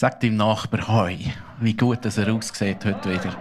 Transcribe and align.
Sag 0.00 0.18
deinem 0.20 0.36
Nachbar 0.36 0.88
Hoi, 0.88 1.18
wie 1.60 1.76
gut 1.76 2.06
dass 2.06 2.16
er 2.16 2.32
aussieht 2.32 2.82
heute 2.86 3.10
wieder. 3.10 3.36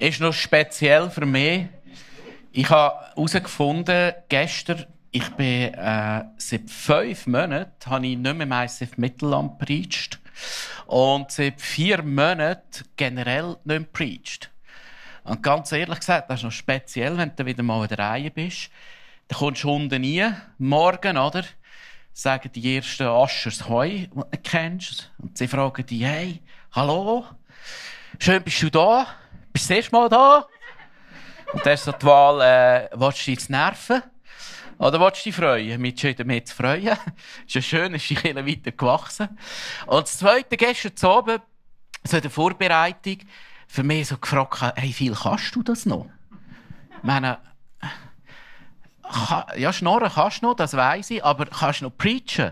Ist 0.00 0.20
noch 0.20 0.32
speziell 0.32 1.08
für 1.08 1.24
mich. 1.24 1.68
Ich 2.50 2.68
habe 2.70 3.06
herausgefunden, 3.14 4.14
gestern, 4.28 4.84
ich 5.12 5.28
bin 5.36 5.74
äh, 5.74 6.24
seit 6.38 6.68
fünf 6.68 7.28
Monaten 7.28 7.70
habe 7.88 8.04
ich 8.08 8.18
nicht 8.18 8.36
mehr 8.36 8.46
im 8.46 8.50
ICF 8.52 8.98
Mittelland 8.98 9.60
predigt 9.60 10.18
und 10.92 11.30
seit 11.30 11.58
vier 11.58 12.02
Monaten 12.02 12.84
generell 12.96 13.48
nicht 13.48 13.64
mehr 13.64 13.80
preached. 13.80 14.50
Und 15.24 15.42
ganz 15.42 15.72
ehrlich 15.72 16.00
gesagt, 16.00 16.28
das 16.28 16.40
ist 16.40 16.44
noch 16.44 16.52
speziell, 16.52 17.16
wenn 17.16 17.34
du 17.34 17.46
wieder 17.46 17.62
mal 17.62 17.82
in 17.82 17.88
der 17.88 17.98
Reihe 17.98 18.30
bist. 18.30 18.68
Dann 19.28 19.38
kommst 19.38 19.64
du 19.64 19.72
unten 19.72 20.04
rein, 20.04 20.36
morgen, 20.58 21.16
oder? 21.16 21.44
Sagen 22.12 22.52
die 22.52 22.76
ersten 22.76 23.06
Aschers 23.06 23.70
Heu, 23.70 23.88
die 23.88 24.08
du 24.08 24.38
kennst. 24.42 25.10
Und 25.16 25.38
sie 25.38 25.48
fragen 25.48 25.86
dich, 25.86 26.02
hey, 26.02 26.42
hallo? 26.72 27.24
Schön 28.18 28.42
bist 28.42 28.62
du 28.62 28.68
da? 28.68 29.06
Bist 29.50 29.70
du 29.70 29.74
das 29.74 29.76
erste 29.78 29.96
Mal 29.96 30.10
da? 30.10 30.46
Und 31.54 31.64
dann 31.64 31.72
ist 31.72 31.84
so 31.84 31.92
die 31.92 32.04
Wahl, 32.04 32.40
äh, 32.42 32.88
willst 32.92 33.26
du 33.26 33.34
dich 33.34 33.48
nerven? 33.48 34.02
Oder 34.82 34.98
willst 34.98 35.20
du 35.20 35.30
dich 35.30 35.36
freuen? 35.36 35.80
Mich 35.80 36.00
schon 36.00 36.16
damit 36.16 36.48
zu 36.48 36.56
freuen. 36.56 36.98
ist 37.46 37.54
ja 37.54 37.62
schön, 37.62 37.94
ist 37.94 38.10
die 38.10 38.16
weiter 38.16 38.72
gewachsen. 38.72 39.28
Und 39.86 40.02
das 40.08 40.18
Zweite, 40.18 40.56
gestern 40.56 41.08
oben, 41.08 41.38
so 42.02 42.16
in 42.16 42.22
der 42.22 42.30
Vorbereitung, 42.32 43.18
für 43.68 43.84
mich 43.84 44.08
so 44.08 44.18
gefragt, 44.18 44.60
hey, 44.74 44.92
viel 44.92 45.14
kannst 45.14 45.54
du 45.54 45.62
das 45.62 45.86
noch? 45.86 46.08
Ich 46.96 47.02
meine, 47.04 47.38
ja, 49.56 49.72
schnorren 49.72 50.10
kannst 50.12 50.42
du 50.42 50.46
noch, 50.46 50.56
das 50.56 50.74
weiss 50.74 51.10
ich, 51.10 51.24
aber 51.24 51.46
kannst 51.46 51.82
du 51.82 51.84
noch 51.84 51.96
preachen? 51.96 52.50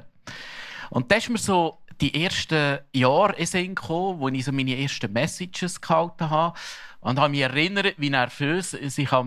Und 0.90 1.10
das 1.10 1.24
ist 1.24 1.30
mir 1.30 1.38
so 1.38 1.80
die 2.00 2.24
ersten 2.24 2.78
Jahre 2.92 3.34
in 3.34 3.74
gekommen, 3.74 4.20
wo 4.20 4.28
ich 4.28 4.44
so 4.44 4.52
meine 4.52 4.80
ersten 4.80 5.12
Messages 5.12 5.80
gehalten 5.80 6.30
habe. 6.30 6.56
Und 7.00 7.18
habe 7.18 7.30
mich 7.30 7.40
erinnert, 7.40 7.94
wie 7.96 8.10
nervös 8.10 8.74
ich 8.74 9.10
war. 9.10 9.24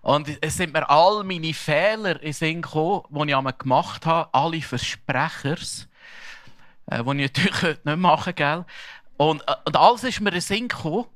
Und 0.00 0.38
es 0.40 0.56
sind 0.56 0.72
mir 0.72 0.88
all 0.88 1.24
meine 1.24 1.52
Fehler 1.52 2.22
in 2.22 2.32
Sinn 2.32 2.62
gekommen, 2.62 3.02
die 3.10 3.30
ich 3.30 3.36
einmal 3.36 3.52
gemacht 3.52 4.06
habe, 4.06 4.32
alle 4.32 4.62
Versprechers, 4.62 5.88
äh, 6.86 7.02
die 7.02 7.10
ich 7.10 7.34
natürlich 7.34 7.62
heute 7.62 7.88
nicht 7.88 7.98
machen 7.98 8.34
gell? 8.34 8.64
Und, 9.16 9.42
äh, 9.48 9.54
und 9.64 9.76
alles 9.76 10.04
ist 10.04 10.20
mir 10.20 10.32
in 10.32 10.40
Sinn 10.40 10.68
gekommen. 10.68 11.06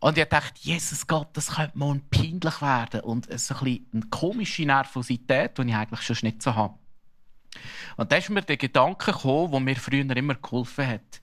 Und 0.00 0.18
ich 0.18 0.24
dachte, 0.26 0.52
Jesus 0.60 1.06
Gott, 1.06 1.28
das 1.32 1.54
könnte 1.54 1.78
mal 1.78 1.98
peinlich 2.10 2.60
werden. 2.60 3.00
Und 3.00 3.28
es 3.28 3.44
ist 3.44 3.52
ein 3.52 3.64
bisschen 3.64 3.86
eine 3.92 4.02
komische 4.10 4.66
Nervosität, 4.66 5.56
die 5.56 5.62
ich 5.62 5.74
eigentlich 5.74 6.02
schon 6.02 6.18
nicht 6.22 6.42
so 6.42 6.54
habe. 6.54 6.74
Und 7.96 8.10
da 8.10 8.16
ist 8.16 8.28
mir 8.28 8.42
der 8.42 8.56
Gedanke 8.56 9.12
gekommen, 9.12 9.52
der 9.52 9.60
mir 9.60 9.76
früher 9.76 10.16
immer 10.16 10.34
geholfen 10.34 10.86
hat. 10.86 11.22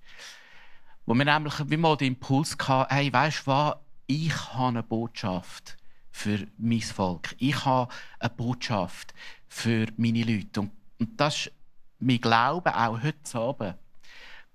Wo 1.05 1.13
mir 1.13 1.25
nämlich 1.25 1.53
wie 1.65 1.77
mal 1.77 1.97
den 1.97 2.13
Impuls 2.13 2.57
hatte, 2.59 2.95
hey, 2.95 3.11
weißt 3.11 3.45
du 3.45 3.51
was? 3.51 3.75
Ich 4.07 4.53
habe 4.53 4.69
eine 4.69 4.83
Botschaft 4.83 5.77
für 6.11 6.47
mein 6.57 6.81
Volk. 6.81 7.35
Ich 7.39 7.65
habe 7.65 7.91
eine 8.19 8.29
Botschaft 8.29 9.13
für 9.47 9.87
meine 9.97 10.23
Leute. 10.23 10.61
Und, 10.61 10.71
und 10.99 11.19
das 11.19 11.47
ist 11.47 11.51
mein 11.99 12.19
Glaube 12.19 12.75
auch 12.75 13.01
heute 13.01 13.39
Abend. 13.39 13.75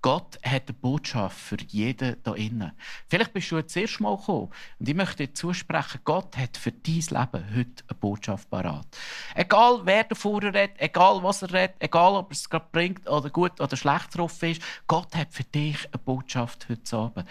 Gott 0.01 0.37
hat 0.45 0.69
eine 0.69 0.73
Botschaft 0.73 1.37
für 1.37 1.57
jeden 1.67 2.17
hier 2.23 2.35
innen. 2.35 2.71
Vielleicht 3.09 3.33
bist 3.33 3.51
du 3.51 3.57
jetzt 3.57 3.75
Mal 3.99 4.15
gekommen 4.15 4.51
und 4.79 4.87
ich 4.87 4.95
möchte 4.95 5.25
dir 5.25 5.33
zusprechen, 5.33 6.01
Gott 6.03 6.37
hat 6.37 6.55
für 6.55 6.71
dein 6.71 6.95
Leben 6.95 7.55
heute 7.55 7.83
eine 7.87 7.99
Botschaft 7.99 8.49
parat. 8.49 8.85
Egal 9.33 9.81
wer 9.83 10.03
davor 10.03 10.43
redet, 10.43 10.75
egal 10.77 11.23
was 11.23 11.41
er 11.41 11.51
redet, 11.51 11.75
egal 11.79 12.13
ob 12.13 12.29
er 12.29 12.33
es 12.33 12.49
gerade 12.49 12.67
bringt 12.71 13.09
oder 13.09 13.29
gut 13.31 13.59
oder 13.59 13.75
schlecht 13.75 14.15
drauf 14.15 14.41
ist, 14.43 14.61
Gott 14.85 15.15
hat 15.15 15.33
für 15.33 15.43
dich 15.43 15.87
eine 15.87 15.97
Botschaft 15.97 16.69
heute 16.69 16.95
Abend. 16.95 17.27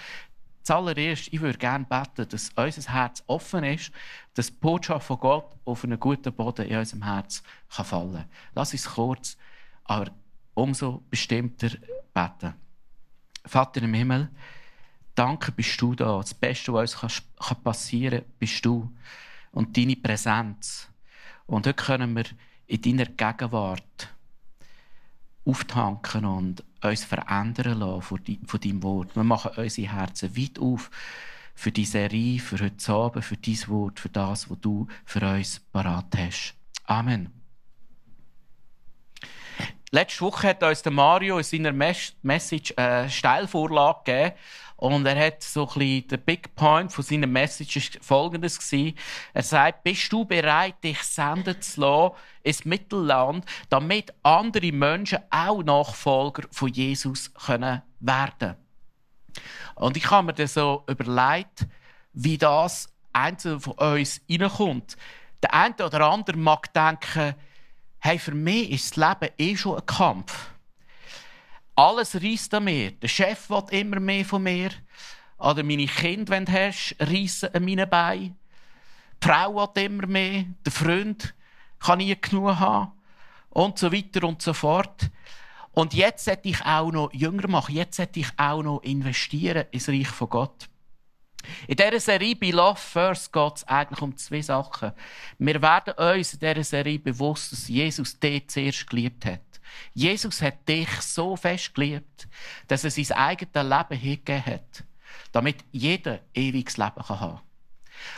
Zuallererst, 0.66 1.28
ich 1.32 1.40
würde 1.40 1.58
gerne 1.58 1.84
beten, 1.84 2.28
dass 2.28 2.50
unser 2.56 2.92
Herz 2.92 3.22
offen 3.28 3.62
ist, 3.62 3.92
dass 4.34 4.48
die 4.48 4.58
Botschaft 4.58 5.06
von 5.06 5.20
Gott 5.20 5.54
auf 5.64 5.84
einen 5.84 6.00
guten 6.00 6.32
Boden 6.32 6.66
in 6.66 6.76
unserem 6.76 7.04
Herz 7.04 7.44
kann 7.68 7.84
fallen 7.84 8.14
kann. 8.14 8.24
Lass 8.52 8.72
uns 8.72 8.84
kurz, 8.84 9.36
aber 9.84 10.10
umso 10.54 11.04
bestimmter 11.08 11.70
beten. 12.12 12.54
Vater 13.44 13.80
im 13.80 13.94
Himmel, 13.94 14.28
danke 15.14 15.52
bist 15.52 15.80
du 15.80 15.94
da. 15.94 16.18
Das 16.18 16.34
Beste, 16.34 16.72
was 16.72 17.00
uns 17.00 17.22
passieren 17.62 18.22
kann, 18.22 18.32
bist 18.40 18.66
du 18.66 18.92
und 19.52 19.76
deine 19.76 19.94
Präsenz. 19.94 20.88
Und 21.46 21.68
heute 21.68 21.74
können 21.74 22.16
wir 22.16 22.24
in 22.66 22.82
deiner 22.82 23.06
Gegenwart 23.06 24.12
auftanken 25.44 26.24
und 26.24 26.64
uns 26.86 27.04
verändern 27.04 27.78
lassen 27.78 28.02
von, 28.02 28.60
deinem 28.60 28.82
Wort. 28.82 29.14
Wir 29.14 29.24
machen 29.24 29.52
unsere 29.56 29.92
Herzen 29.92 30.36
weit 30.36 30.58
auf 30.58 30.90
für 31.54 31.72
die 31.72 31.84
Serie, 31.84 32.38
für 32.38 32.58
heute 32.58 32.92
Abend, 32.92 33.24
für 33.24 33.36
dein 33.36 33.68
Wort, 33.68 34.00
für 34.00 34.10
das, 34.10 34.50
was 34.50 34.60
du 34.60 34.86
für 35.04 35.26
uns 35.26 35.60
parat 35.72 36.06
hast. 36.16 36.54
Amen. 36.84 37.32
Letzte 39.90 40.20
Woche 40.22 40.48
hat 40.48 40.62
uns 40.62 40.82
der 40.82 40.92
Mario 40.92 41.38
in 41.38 41.44
seiner 41.44 41.72
Message 41.72 42.74
eine 42.76 43.08
Steilvorlage 43.08 44.00
gegeben. 44.04 44.32
Und 44.76 45.06
er 45.06 45.18
hat 45.18 45.42
so 45.42 45.62
ein 45.62 45.66
bisschen, 45.66 46.08
der 46.08 46.16
Big 46.18 46.54
Point 46.54 46.92
von 46.92 47.02
seiner 47.02 47.26
Message 47.26 47.76
ist 47.76 47.98
folgendes 48.02 48.58
gewesen. 48.58 48.96
Er 49.32 49.42
sagt, 49.42 49.82
bist 49.84 50.12
du 50.12 50.24
bereit, 50.24 50.82
dich 50.84 51.02
senden 51.02 51.60
zu 51.62 51.80
lassen 51.80 52.14
ins 52.42 52.64
Mittelland, 52.64 53.44
damit 53.70 54.12
andere 54.22 54.72
Menschen 54.72 55.18
auch 55.30 55.62
Nachfolger 55.62 56.42
von 56.50 56.68
Jesus 56.68 57.32
können 57.32 57.82
werden 58.00 58.56
Und 59.76 59.96
ich 59.96 60.10
habe 60.10 60.26
mir 60.26 60.34
dann 60.34 60.46
so 60.46 60.84
überlegt, 60.86 61.66
wie 62.12 62.36
das 62.36 62.92
einzelne 63.12 63.60
von 63.60 63.72
uns 63.74 64.20
reinkommt. 64.30 64.96
Der 65.42 65.54
eine 65.54 65.74
oder 65.84 66.02
andere 66.02 66.36
mag 66.36 66.72
denken, 66.74 67.34
hey, 67.98 68.18
für 68.18 68.34
mich 68.34 68.70
ist 68.70 68.96
das 68.96 69.20
Leben 69.20 69.34
eh 69.38 69.56
schon 69.56 69.78
ein 69.78 69.86
Kampf. 69.86 70.50
Alles 71.76 72.14
reißt 72.14 72.54
an 72.54 72.64
mir. 72.64 72.92
Der 72.92 73.08
Chef 73.08 73.50
will 73.50 73.62
immer 73.70 74.00
mehr 74.00 74.24
von 74.24 74.42
mir. 74.42 74.70
Oder 75.36 75.62
meine 75.62 75.86
Kinder, 75.86 76.30
wenn 76.30 76.46
du 76.46 76.52
hast, 76.52 76.96
reissen 76.98 77.54
an 77.54 77.64
meinen 77.66 77.88
Beinen. 77.88 78.38
Die 79.22 79.28
Frau 79.28 79.54
will 79.54 79.84
immer 79.84 80.06
mehr. 80.06 80.44
Der 80.64 80.72
Freund 80.72 81.34
kann 81.78 81.98
nie 81.98 82.16
genug 82.18 82.58
haben. 82.58 82.92
Und 83.50 83.78
so 83.78 83.92
weiter 83.92 84.26
und 84.26 84.40
so 84.40 84.54
fort. 84.54 85.10
Und 85.72 85.92
jetzt 85.92 86.24
sollte 86.24 86.48
ich 86.48 86.64
auch 86.64 86.90
noch 86.90 87.12
jünger 87.12 87.46
machen. 87.48 87.74
Jetzt 87.74 87.98
sollte 87.98 88.20
ich 88.20 88.28
auch 88.38 88.62
noch 88.62 88.82
investieren 88.82 89.66
ins 89.70 89.90
Reich 89.90 90.08
von 90.08 90.30
Gott. 90.30 90.70
In 91.68 91.76
dieser 91.76 92.00
Serie 92.00 92.34
bei 92.36 92.50
Love 92.50 92.78
First 92.78 93.32
geht 93.32 93.56
es 93.56 93.64
eigentlich 93.64 94.00
um 94.00 94.16
zwei 94.16 94.40
Sachen. 94.40 94.92
Wir 95.38 95.60
werden 95.60 95.92
uns 95.92 96.32
in 96.32 96.40
dieser 96.40 96.64
Serie 96.64 96.98
bewusst, 96.98 97.52
dass 97.52 97.68
Jesus 97.68 98.18
dich 98.18 98.48
zuerst 98.48 98.88
geliebt 98.88 99.26
hat. 99.26 99.45
Jesus 99.94 100.42
hat 100.42 100.68
dich 100.68 100.88
so 101.00 101.36
fest 101.36 101.74
geliebt, 101.74 102.28
dass 102.68 102.84
er 102.84 102.90
sein 102.90 103.12
eigenes 103.12 103.54
Leben 103.54 104.00
hingegeben 104.00 104.46
hat, 104.46 104.84
damit 105.32 105.64
jeder 105.72 106.20
ewiges 106.34 106.76
Leben 106.76 107.08
haben 107.08 107.18
kann. 107.18 107.40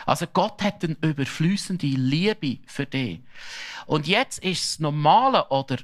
Also 0.07 0.27
Gott 0.27 0.63
hat 0.63 0.85
eine 0.85 0.97
überflüssende 1.01 1.87
Liebe 1.87 2.59
für 2.67 2.87
dich. 2.87 3.21
Und 3.87 4.07
jetzt 4.07 4.43
ist 4.45 4.63
das 4.65 4.79
Normale 4.81 5.49
oder 5.49 5.79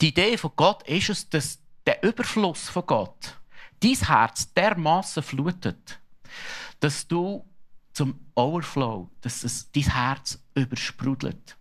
die 0.00 0.08
Idee 0.08 0.36
von 0.36 0.52
Gott 0.56 0.82
ist 0.88 1.10
es, 1.10 1.28
dass 1.28 1.58
der 1.86 2.02
Überfluss 2.02 2.68
von 2.68 2.86
Gott 2.86 3.38
dein 3.80 3.94
Herz 3.94 4.52
dermaßen 4.52 5.22
flutet, 5.22 5.98
dass 6.80 7.06
du 7.06 7.44
zum 7.92 8.18
Overflow, 8.34 9.08
dass 9.20 9.44
es 9.44 9.70
dein 9.72 9.84
Herz 9.94 10.38
übersprudelt. 10.54 11.56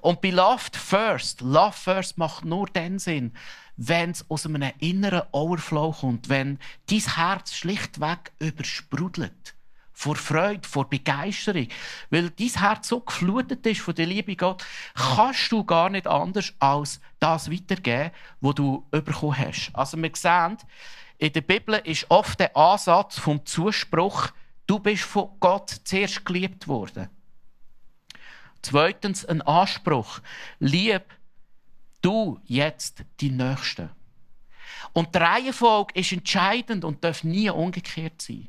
Und 0.00 0.20
Beloved 0.20 0.76
First, 0.76 1.40
Love 1.40 1.72
First 1.72 2.18
macht 2.18 2.44
nur 2.44 2.66
den 2.66 2.98
Sinn, 2.98 3.32
wenn 3.76 4.10
es 4.10 4.28
aus 4.28 4.44
einem 4.44 4.72
inneren 4.80 5.22
Overflow 5.32 5.92
kommt, 5.92 6.28
wenn 6.28 6.58
dein 6.90 7.00
Herz 7.00 7.54
schlichtweg 7.54 8.32
übersprudelt. 8.38 9.54
Vor 9.92 10.16
Freude, 10.16 10.68
vor 10.68 10.88
Begeisterung. 10.88 11.66
Weil 12.10 12.30
dein 12.30 12.48
Herz 12.48 12.88
so 12.88 13.00
geflutet 13.00 13.66
ist 13.66 13.80
von 13.80 13.94
der 13.94 14.06
Liebe 14.06 14.36
Gott, 14.36 14.64
kannst 14.94 15.50
du 15.50 15.64
gar 15.64 15.90
nicht 15.90 16.06
anders 16.06 16.52
als 16.60 17.00
das 17.18 17.50
weitergeben, 17.50 18.12
was 18.40 18.54
du 18.54 18.86
bekommen 18.90 19.36
hast. 19.36 19.70
Also 19.72 19.96
wir 19.96 20.10
sehen, 20.14 20.56
in 21.18 21.32
der 21.32 21.40
Bibel 21.40 21.80
ist 21.82 22.06
oft 22.10 22.38
der 22.38 22.56
Ansatz 22.56 23.18
vom 23.18 23.44
Zuspruch, 23.44 24.28
du 24.68 24.78
bist 24.78 25.02
von 25.02 25.30
Gott 25.40 25.80
zuerst 25.82 26.24
geliebt 26.24 26.68
worden. 26.68 27.08
Zweitens 28.62 29.24
ein 29.24 29.42
Anspruch, 29.42 30.20
lieb 30.58 31.02
du 32.02 32.40
jetzt 32.44 33.04
die 33.20 33.30
Nächsten. 33.30 33.90
Und 34.92 35.14
die 35.14 35.18
Reihenfolge 35.18 35.94
ist 35.94 36.12
entscheidend 36.12 36.84
und 36.84 37.02
darf 37.04 37.24
nie 37.24 37.50
umgekehrt 37.50 38.20
sein. 38.22 38.48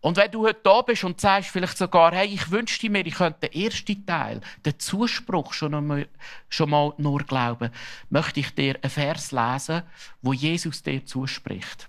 Und 0.00 0.16
wenn 0.16 0.30
du 0.30 0.46
heute 0.46 0.60
da 0.62 0.82
bist 0.82 1.02
und 1.04 1.20
sagst 1.20 1.50
vielleicht 1.50 1.76
sogar, 1.76 2.12
hey, 2.14 2.28
ich 2.28 2.50
wünschte 2.50 2.88
mir, 2.88 3.04
ich 3.04 3.14
könnte 3.14 3.48
den 3.48 3.60
ersten 3.60 4.06
Teil, 4.06 4.40
den 4.64 4.78
Zuspruch 4.78 5.52
schon 5.52 5.84
mal, 5.84 6.06
schon 6.48 6.70
mal 6.70 6.94
nur 6.98 7.24
glauben, 7.24 7.70
möchte 8.08 8.40
ich 8.40 8.54
dir 8.54 8.78
einen 8.80 8.90
Vers 8.90 9.32
lesen, 9.32 9.82
wo 10.22 10.32
Jesus 10.32 10.82
dir 10.82 11.04
zuspricht. 11.04 11.88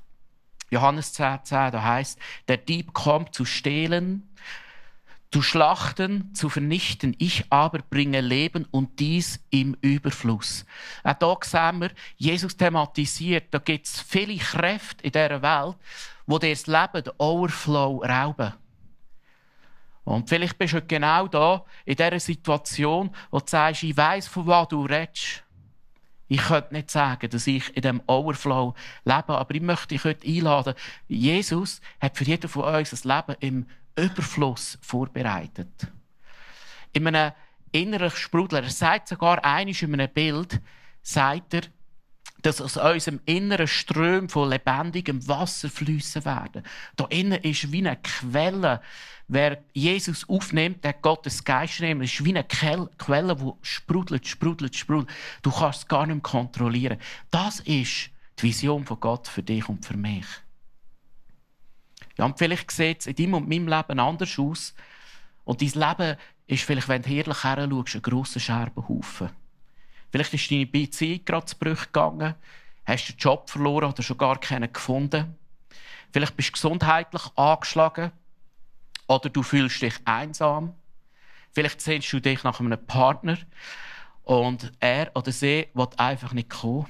Johannes 0.72 1.14
10, 1.14 1.44
10, 1.44 1.72
da 1.72 1.84
heißt, 1.84 2.18
der 2.48 2.58
Dieb 2.58 2.94
kommt 2.94 3.36
zu 3.36 3.46
stehlen, 3.46 4.28
zu 5.32 5.42
schlachten, 5.42 6.34
zu 6.34 6.50
vernichten. 6.50 7.16
Ich 7.20 7.46
aber 7.50 7.80
bringe 7.90 8.22
Leben 8.22 8.66
und 8.72 9.00
dies 9.00 9.44
im 9.50 9.76
Überfluss. 9.82 10.66
Auch 11.04 11.18
hier 11.20 11.38
sehen 11.44 11.82
wir, 11.82 11.92
Jesus 12.16 12.56
thematisiert, 12.56 13.46
da 13.52 13.60
gibt 13.60 13.88
es 13.88 14.02
viele 14.02 14.38
Kräfte 14.38 15.04
in 15.04 15.12
dieser 15.12 15.42
Welt, 15.42 15.76
wo 16.26 16.40
dir 16.40 16.52
das 16.52 16.68
Leben, 16.68 17.04
den 17.04 17.14
Overflow 17.18 18.04
rauben. 18.04 18.54
Und 20.06 20.30
vielleicht 20.30 20.58
bist 20.58 20.74
du 20.74 20.82
genau 20.82 21.28
da, 21.28 21.66
in 21.84 21.98
dieser 21.98 22.20
Situation, 22.20 23.12
wo 23.30 23.40
du 23.40 23.46
sagst, 23.46 23.84
ich 23.84 23.98
weiss, 23.98 24.28
von 24.28 24.48
was 24.48 24.70
du 24.70 24.86
redest. 24.86 25.44
Ich 26.30 26.42
könnte 26.42 26.74
nicht 26.74 26.92
sagen, 26.92 27.30
dass 27.30 27.48
ich 27.48 27.76
in 27.76 27.82
diesem 27.82 28.02
Overflow 28.08 28.74
lebe, 29.04 29.38
aber 29.38 29.56
ich 29.56 29.62
möchte 29.62 29.90
dich 29.90 30.04
heute 30.04 30.28
einladen. 30.28 30.76
Jesus 31.08 31.82
hat 32.02 32.18
für 32.18 32.24
jeden 32.24 32.50
von 32.50 32.64
uns 32.64 32.90
das 32.90 33.04
Leben 33.04 33.36
im 33.40 33.66
Überfluss 33.98 34.78
vorbereitet. 34.82 35.88
In 36.94 37.08
einem 37.08 37.34
inneren 37.72 38.12
Sprudler, 38.12 38.64
er 38.64 38.70
sagt 38.70 39.08
sogar 39.08 39.44
einiges 39.44 39.82
in 39.82 39.94
einem 39.94 40.12
Bild, 40.12 40.62
sagt 41.02 41.54
er, 41.54 41.62
dass 42.42 42.62
aus 42.62 42.78
unserem 42.78 43.20
inneren 43.26 43.68
Ström 43.68 44.30
von 44.30 44.50
lebendigem 44.50 45.28
Wasser 45.28 45.70
fließen 45.70 46.24
werden. 46.24 46.64
Da 46.96 47.06
innen 47.10 47.42
ist 47.42 47.72
wie 47.72 47.80
eine 47.80 47.98
Quelle. 47.98 48.82
Wer 49.28 49.64
Jesus 49.74 50.28
aufnimmt, 50.30 50.84
der 50.84 50.94
Gottes 50.94 51.44
Geist 51.44 51.82
nimmt, 51.82 52.04
ist 52.04 52.24
wie 52.24 52.30
eine 52.30 52.44
Quelle, 52.46 53.36
die 53.36 53.52
sprudelt, 53.64 54.28
sprudelt, 54.28 54.76
sprudelt. 54.76 55.10
Du 55.42 55.52
kannst 55.52 55.80
es 55.80 55.88
gar 55.88 56.06
nicht 56.06 56.16
mehr 56.16 56.22
kontrollieren. 56.22 57.00
Das 57.32 57.60
ist 57.62 58.12
die 58.40 58.44
Vision 58.44 58.86
von 58.86 59.00
Gott 59.00 59.28
für 59.28 59.44
dich 59.44 59.68
und 59.68 59.84
für 59.84 59.98
mich. 59.98 60.26
Ja, 62.18 62.26
und 62.26 62.38
vielleicht 62.38 62.72
sieht 62.72 63.02
es 63.02 63.08
in 63.08 63.16
deinem 63.16 63.34
und 63.36 63.50
meinem 63.50 63.68
Leben 63.68 64.00
anders 64.00 64.38
aus. 64.40 64.74
Und 65.46 65.62
dein 65.62 65.70
Leben 65.70 66.18
ist 66.48 66.64
vielleicht, 66.64 66.88
wenn 66.88 67.02
du 67.02 67.10
herrlich 67.10 67.44
her 67.44 67.68
schaust, 67.70 67.96
ein 67.96 68.02
grosser 68.02 68.40
Scherbenhaufen. 68.40 69.30
Vielleicht 70.12 70.34
ist 70.34 70.50
deine 70.50 70.66
Beziehung 70.66 71.24
gerade 71.26 71.46
zu 71.46 71.58
Bruch 71.58 71.86
gegangen, 71.86 72.36
hast 72.86 73.08
den 73.08 73.18
Job 73.18 73.50
verloren 73.50 73.92
oder 73.92 74.02
schon 74.02 74.18
gar 74.18 74.40
keinen 74.40 74.72
gefunden. 74.72 75.36
Vielleicht 76.12 76.36
bist 76.36 76.50
du 76.50 76.54
gesundheitlich 76.54 77.24
angeschlagen 77.36 78.12
oder 79.08 79.30
du 79.30 79.44
fühlst 79.44 79.82
dich 79.82 79.96
einsam. 80.06 80.74
Vielleicht 81.52 81.82
sehnst 81.82 82.12
du 82.14 82.20
dich 82.20 82.44
nach 82.44 82.60
einem 82.60 82.84
Partner 82.86 83.38
und 84.24 84.72
er 84.80 85.12
oder 85.16 85.32
sie 85.32 85.68
will 85.74 85.88
einfach 85.98 86.34
nicht 86.34 86.50
kommen. 86.50 86.88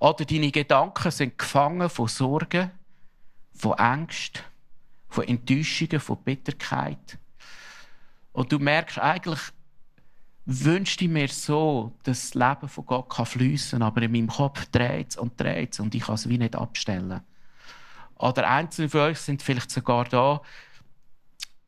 Oder 0.00 0.24
deine 0.24 0.50
Gedanken 0.50 1.10
sind 1.10 1.38
gefangen 1.38 1.88
von 1.88 2.08
Sorgen, 2.08 2.70
von 3.58 3.78
Ängsten, 3.78 4.42
von 5.08 5.24
Enttäuschungen, 5.24 6.00
von 6.00 6.22
Bitterkeit. 6.22 7.18
Und 8.32 8.52
du 8.52 8.58
merkst 8.58 8.98
eigentlich, 8.98 9.40
wünschte 10.46 11.04
ich 11.04 11.10
mir 11.10 11.28
so, 11.28 11.92
dass 12.04 12.30
das 12.30 12.34
Leben 12.34 12.68
von 12.68 12.86
Gott 12.86 13.12
fließen 13.12 13.80
kann, 13.80 13.86
aber 13.86 14.02
in 14.02 14.12
meinem 14.12 14.28
Kopf 14.28 14.64
dreht 14.66 15.10
es 15.10 15.16
und 15.16 15.38
dreht 15.38 15.74
es 15.74 15.80
und 15.80 15.94
ich 15.94 16.04
kann 16.04 16.14
es 16.14 16.28
wie 16.28 16.38
nicht 16.38 16.56
abstellen. 16.56 17.20
Oder 18.14 18.48
einzelne 18.48 18.88
von 18.88 19.00
euch 19.00 19.18
sind 19.18 19.42
vielleicht 19.42 19.70
sogar 19.70 20.04
da, 20.06 20.40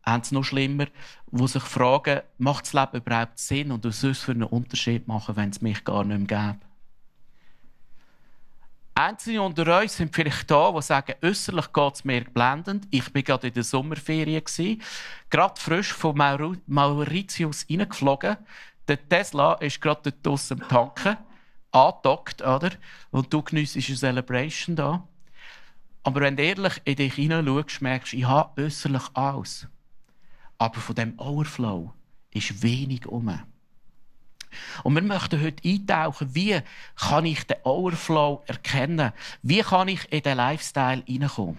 haben 0.03 0.23
es 0.23 0.33
noch 0.33 0.45
schlimmer, 0.45 0.87
wo 1.27 1.47
sich 1.47 1.63
fragen, 1.63 2.23
macht 2.39 2.67
das 2.67 2.73
Leben 2.73 2.97
überhaupt 2.97 3.39
Sinn 3.39 3.71
und 3.71 3.85
was 3.85 4.01
soll 4.01 4.13
es 4.13 4.21
für 4.21 4.33
einen 4.33 4.45
Unterschied 4.45 5.07
machen, 5.07 5.37
wenn 5.37 5.51
es 5.51 5.61
mich 5.61 5.85
gar 5.85 6.05
nicht 6.05 6.31
mehr 6.31 6.53
gäbe? 6.53 6.70
Einzelne 9.01 9.41
unter 9.41 9.81
uns 9.81 9.97
sind 9.97 10.15
vielleicht 10.15 10.51
da, 10.51 10.71
die 10.73 10.83
sagen, 10.83 11.15
äußerlich 11.23 11.73
geht 11.73 11.95
es 11.95 12.05
mir 12.05 12.23
blendend. 12.25 12.87
Ich 12.91 13.15
war 13.15 13.23
gerade 13.23 13.49
in 13.49 13.55
der 13.55 13.65
Sommerferien, 13.65 14.43
gerade 15.31 15.61
frisch 15.61 15.95
von 15.95 16.17
Mauritius 16.67 17.65
reingeflogen. 17.71 18.37
Der 18.87 19.09
Tesla 19.09 19.55
ist 19.55 19.81
gerade 19.81 20.13
dort 20.13 20.53
am 20.53 20.69
Tanken, 20.69 21.17
angedockt, 21.73 22.43
oder? 22.43 22.73
Und 23.11 23.33
du 23.33 23.43
geniessest 23.43 23.89
eine 23.89 23.97
Celebration 23.97 24.77
da. 24.77 25.09
Aber 26.03 26.21
wenn 26.21 26.37
du 26.37 26.43
ehrlich 26.43 26.83
in 26.85 26.97
dich 26.97 27.15
hineinschaust, 27.15 27.81
merkst 27.81 28.13
du, 28.13 28.19
ich 28.19 28.27
habe 28.27 28.65
äußerlich 28.65 29.05
alles. 29.15 29.67
Aber 30.59 30.79
von 30.79 30.95
dem 30.95 31.19
Overflow 31.19 31.95
ist 32.33 32.63
wenig 32.63 33.07
um. 33.07 33.50
Und 34.83 34.95
wir 34.95 35.03
möchten 35.03 35.41
heute 35.41 35.69
eintauchen, 35.69 36.35
wie 36.35 36.61
kann 36.97 37.27
ich 37.27 37.47
den 37.47 37.57
Overflow 37.65 38.43
erkennen? 38.47 39.13
Wie 39.43 39.61
kann 39.61 39.89
ich 39.89 40.11
in 40.13 40.23
den 40.23 40.37
Lifestyle 40.37 41.03
hineinkommen? 41.07 41.59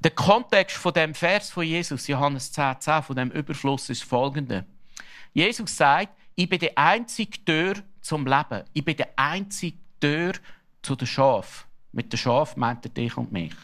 Der 0.00 0.10
Kontext 0.10 0.76
von 0.76 0.92
dem 0.92 1.14
Vers 1.14 1.50
von 1.50 1.64
Jesus, 1.64 2.08
Johannes 2.08 2.50
10, 2.50 2.80
10, 2.80 3.02
von 3.02 3.16
dem 3.16 3.30
Überfluss 3.30 3.88
ist 3.88 4.02
folgende. 4.02 4.64
Jesus 5.32 5.76
sagt, 5.76 6.18
ich 6.34 6.48
bin 6.48 6.58
die 6.58 6.76
einzige 6.76 7.44
Tür 7.44 7.74
zum 8.00 8.26
Leben. 8.26 8.64
Ich 8.72 8.84
bin 8.84 8.96
die 8.96 9.04
einzige 9.16 9.78
Tür 10.00 10.32
zu 10.82 10.96
den 10.96 11.06
Schaf. 11.06 11.66
Mit 11.92 12.12
den 12.12 12.18
Schaf 12.18 12.56
meint 12.56 12.84
er 12.84 12.90
dich 12.90 13.16
und 13.16 13.30
mich. 13.30 13.54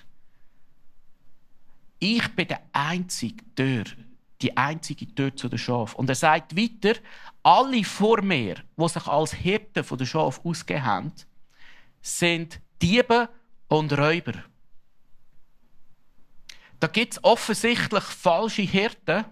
Ich 1.99 2.29
bin 2.37 2.47
die 2.47 2.57
einzige 2.73 3.43
Tür, 3.57 3.85
die 4.41 4.57
einzige 4.57 5.13
Tür 5.15 5.35
zu 5.35 5.49
den 5.49 5.59
Schaf. 5.59 5.95
Und 5.95 6.09
er 6.09 6.15
sagt 6.15 6.57
weiter, 6.57 6.99
alle 7.43 7.85
vor 7.85 8.23
mir, 8.23 8.57
die 8.77 8.89
sich 8.89 9.07
als 9.07 9.35
Hirten 9.35 9.85
von 9.85 9.99
den 9.99 10.07
Schaf 10.07 10.41
ausgegeben 10.45 10.85
haben, 10.87 11.13
sind 12.01 12.61
Diebe 12.81 13.29
und 13.69 13.93
Räuber. 13.97 14.35
Da 16.81 16.87
gibt 16.87 17.15
es 17.15 17.25
offensichtlich 17.25 18.05
falsche 18.05 18.63
Hirten, 18.63 19.25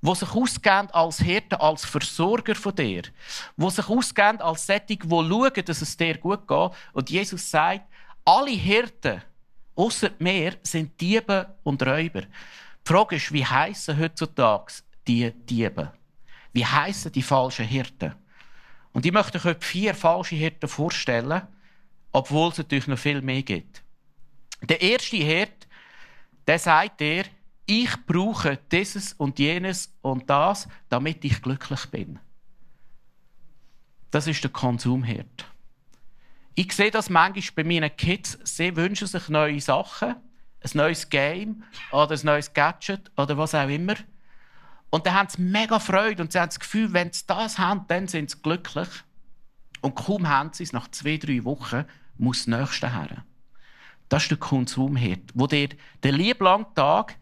die 0.00 0.14
sich 0.14 0.30
ausgeben 0.30 0.90
als 0.90 1.20
Hirten, 1.20 1.60
als 1.60 1.84
Versorger 1.84 2.54
von 2.54 2.74
dir, 2.74 3.02
die 3.56 3.70
sich 3.70 3.88
ausgeben 3.88 4.40
als 4.40 4.66
Sättig, 4.66 5.02
die 5.02 5.08
schauen, 5.08 5.64
dass 5.64 5.82
es 5.82 5.96
dir 5.96 6.18
gut 6.18 6.46
geht. 6.46 6.70
Und 6.92 7.10
Jesus 7.10 7.50
sagt, 7.50 7.86
alle 8.24 8.50
Hirten, 8.50 9.22
außer 9.74 10.10
mir, 10.18 10.56
sind 10.62 11.00
Diebe 11.00 11.54
und 11.62 11.84
Räuber. 11.84 12.22
Die 12.84 12.92
Frage 12.92 13.16
ist, 13.16 13.32
wie 13.32 13.44
heißen 13.44 13.98
heutzutage 13.98 14.74
die 15.06 15.30
Diebe? 15.30 15.92
Wie 16.52 16.66
heißen 16.66 17.12
die 17.12 17.22
falschen 17.22 17.66
Hirten? 17.66 18.14
Und 18.92 19.06
ich 19.06 19.12
möchte 19.12 19.38
euch 19.46 19.56
vier 19.60 19.94
falsche 19.94 20.36
Hirten 20.36 20.68
vorstellen, 20.68 21.42
obwohl 22.12 22.50
es 22.50 22.58
natürlich 22.58 22.86
noch 22.86 22.98
viel 22.98 23.22
mehr 23.22 23.42
gibt. 23.42 23.82
Der 24.62 24.80
erste 24.80 25.16
Herd, 25.16 25.66
der 26.46 26.58
sagt 26.58 27.00
dir, 27.00 27.24
ich 27.66 27.90
brauche 28.06 28.58
dieses 28.70 29.12
und 29.14 29.38
jenes 29.38 29.94
und 30.02 30.28
das, 30.28 30.68
damit 30.88 31.24
ich 31.24 31.40
glücklich 31.40 31.86
bin. 31.86 32.18
Das 34.10 34.26
ist 34.26 34.44
der 34.44 34.50
Konsumherd. 34.50 35.46
Ich 36.54 36.72
sehe 36.72 36.90
das 36.90 37.08
manchmal 37.08 37.64
bei 37.64 37.64
meinen 37.64 37.96
Kids. 37.96 38.38
Sie 38.44 38.76
wünschen 38.76 39.06
sich 39.06 39.28
neue 39.30 39.60
Sachen, 39.60 40.16
ein 40.64 40.70
neues 40.74 41.08
Game 41.08 41.64
oder 41.90 42.12
ein 42.12 42.20
neues 42.24 42.52
Gadget 42.52 43.10
oder 43.16 43.36
was 43.36 43.54
auch 43.54 43.68
immer. 43.68 43.94
Und 44.90 45.06
dann 45.06 45.14
haben 45.14 45.28
sie 45.28 45.40
mega 45.40 45.78
Freude 45.78 46.22
und 46.22 46.32
sie 46.32 46.38
haben 46.38 46.50
das 46.50 46.60
Gefühl, 46.60 46.92
wenn 46.92 47.12
sie 47.12 47.24
das 47.26 47.58
haben, 47.58 47.86
dann 47.88 48.08
sind 48.08 48.30
sie 48.30 48.42
glücklich. 48.42 48.88
Und 49.80 49.94
kaum 49.94 50.28
haben 50.28 50.52
sie 50.52 50.64
es, 50.64 50.72
nach 50.72 50.88
zwei, 50.88 51.16
drei 51.16 51.44
Wochen 51.44 51.84
muss 52.18 52.44
das 52.44 52.58
Nächste 52.58 52.92
her. 52.92 53.24
Das 54.08 54.24
ist 54.24 54.30
der 54.30 54.38
Konsumherd, 54.38 55.30
wo 55.34 55.46
dir 55.46 55.70
den 56.04 56.14
lieben 56.14 56.66
Tag 56.74 57.16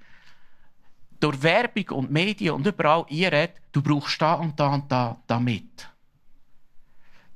durch 1.20 1.42
Werbung 1.42 1.90
und 1.90 2.10
Medien 2.10 2.54
und 2.54 2.66
überall 2.66 3.04
einredet, 3.08 3.60
du 3.72 3.82
brauchst 3.82 4.20
da 4.20 4.34
und 4.34 4.58
da 4.58 4.74
und 4.74 4.90
da 4.90 5.22
damit. 5.26 5.88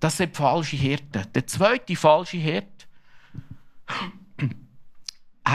Das 0.00 0.16
sind 0.16 0.36
falsche 0.36 0.76
Hirten. 0.76 1.30
Der 1.32 1.46
zweite 1.46 1.94
falsche 1.94 2.38
Hirt 2.38 2.88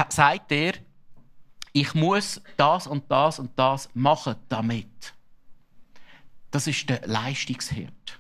sagt 0.10 0.52
er, 0.52 0.74
ich 1.72 1.94
muss 1.94 2.42
das 2.58 2.88
und 2.88 3.10
das 3.12 3.40
und 3.40 3.58
das 3.58 3.90
machen 3.94 4.36
damit. 4.50 5.14
Das 6.52 6.68
ist 6.68 6.90
der 6.90 7.02
Leistungshirt. 7.06 8.20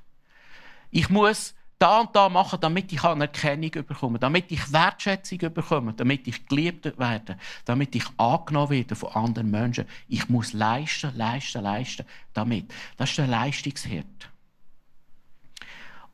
Ich 0.91 1.09
muss 1.09 1.55
da 1.79 2.01
und 2.01 2.15
da 2.15 2.27
machen, 2.27 2.59
damit 2.59 2.91
ich 2.91 3.03
Anerkennung 3.03 3.71
bekomme, 3.71 4.19
damit 4.19 4.51
ich 4.51 4.71
Wertschätzung 4.71 5.39
bekomme, 5.53 5.93
damit 5.93 6.27
ich 6.27 6.45
geliebt 6.45 6.99
werde, 6.99 7.37
damit 7.63 7.95
ich 7.95 8.03
angenommen 8.17 8.69
werde 8.71 8.95
von 8.95 9.13
anderen 9.13 9.49
Menschen. 9.49 9.85
Ich 10.07 10.27
muss 10.27 10.51
leisten, 10.51 11.15
leisten, 11.15 11.63
leisten 11.63 12.05
damit. 12.33 12.71
Das 12.97 13.09
ist 13.09 13.17
der 13.17 13.27
Leistungshirt. 13.27 14.29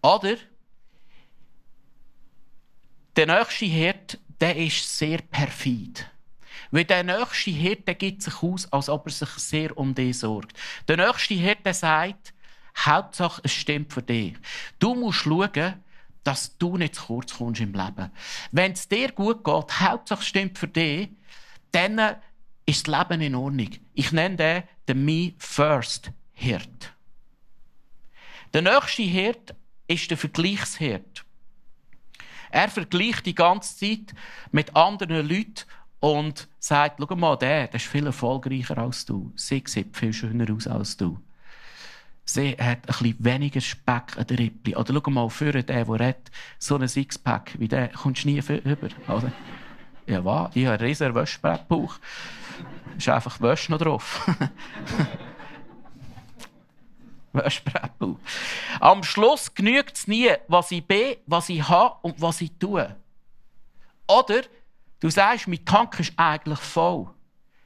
Oder 0.04 0.36
der 3.16 3.26
nächste 3.26 3.66
Hirt, 3.66 4.20
der 4.42 4.56
ist 4.56 4.98
sehr 4.98 5.20
perfid. 5.20 6.10
Weil 6.72 6.86
der 6.86 7.04
nächste 7.04 7.52
Hirt, 7.52 7.88
der 7.88 7.96
gibt 7.96 8.22
sich 8.22 8.42
aus, 8.42 8.72
als 8.72 8.90
ob 8.90 9.06
er 9.08 9.12
sich 9.12 9.30
sehr 9.30 9.78
um 9.78 9.94
dich 9.94 10.20
sorgt. 10.20 10.58
Der 10.88 10.98
nächste 10.98 11.36
Hirt, 11.36 11.66
der 11.66 11.74
sagt, 11.74 12.34
Hauptsache, 12.78 13.42
es 13.44 13.54
stimmt 13.54 13.94
für 13.94 14.02
dich. 14.02 14.36
Du 14.80 14.96
musst 14.96 15.20
schauen, 15.20 15.76
dass 16.24 16.58
du 16.58 16.78
nicht 16.78 16.96
zu 16.96 17.06
kurz 17.06 17.34
kommst 17.36 17.62
im 17.62 17.74
Leben. 17.74 18.12
Wenn 18.52 18.72
es 18.72 18.88
dir 18.88 19.12
gut 19.12 19.44
geht, 19.44 19.80
Hauptsache, 19.80 20.22
es 20.22 20.28
stimmt 20.28 20.58
für 20.58 20.68
dich, 20.68 21.10
dann 21.72 22.18
ist 22.66 22.88
das 22.88 22.98
Leben 22.98 23.22
in 23.22 23.36
Ordnung. 23.36 23.70
Ich 23.94 24.12
nenne 24.12 24.36
den 24.36 24.64
den 24.88 25.06
Me 25.06 25.34
First 25.38 26.12
Hirt. 26.34 26.94
Der 28.54 28.62
nächste 28.62 29.04
Hirt 29.04 29.56
ist 29.88 30.10
der 30.10 30.18
Vergleichsherd. 30.18 31.25
Er 32.56 32.70
vergleicht 32.70 33.26
die 33.26 33.36
ganze 33.36 33.76
Zeit 33.78 34.16
mit 34.54 34.78
anderen 34.78 35.28
Leuten 35.28 35.66
und 36.00 36.48
sagt, 36.58 37.02
schau 37.06 37.16
mal, 37.18 37.36
der, 37.36 37.68
der 37.68 37.76
ist 37.76 37.86
viel 37.86 38.06
erfolgreicher 38.06 38.78
als 38.78 39.06
du. 39.06 39.34
Sie 39.36 39.62
sieht 39.68 39.98
viel 39.98 40.14
schöner 40.14 40.50
aus 40.56 40.66
als 40.66 40.96
du. 40.96 41.20
Sie 42.24 42.52
hat 42.52 42.60
ein 42.60 42.82
bisschen 42.88 43.18
weniger 43.20 43.60
Speck 43.60 44.18
an 44.18 44.28
der 44.28 44.40
Rippe. 44.40 44.78
Oder 44.78 44.94
schau 44.94 45.12
mal, 45.12 45.30
für 45.30 45.52
den, 45.52 45.66
der 45.66 45.86
redet, 45.90 46.32
so 46.58 46.78
ein 46.78 46.88
Sixpack 46.88 47.60
wie 47.60 47.68
der, 47.68 47.90
kommst 47.90 48.24
du 48.24 48.30
nie 48.30 48.40
rüber. 48.40 48.88
Also, 49.06 49.30
ja, 50.08 50.24
was? 50.24 50.56
Ich 50.56 50.66
habe 50.66 50.78
einen 50.78 50.88
riesen 50.88 51.14
Wäschbrettbauch. 51.14 52.00
Ist 52.98 53.10
einfach 53.10 53.42
Wäsche 53.42 53.74
noch 53.74 53.80
drauf. 53.80 54.26
Wäschbrettbau. 57.36 58.18
Am 58.80 59.04
Schluss 59.04 59.54
genügt 59.54 59.98
es 59.98 60.08
nie, 60.08 60.30
was 60.48 60.72
ich 60.72 60.86
bin, 60.86 61.16
was 61.26 61.50
ich 61.50 61.68
habe 61.68 61.96
und 62.02 62.22
was 62.22 62.42
ich 62.42 62.52
tue. 62.60 62.96
Oder 64.08 64.42
du 65.00 65.10
sagst, 65.10 65.48
mein 65.48 65.66
Tank 65.66 66.00
ist 66.00 66.14
eigentlich 66.18 66.60
voll. 66.60 67.10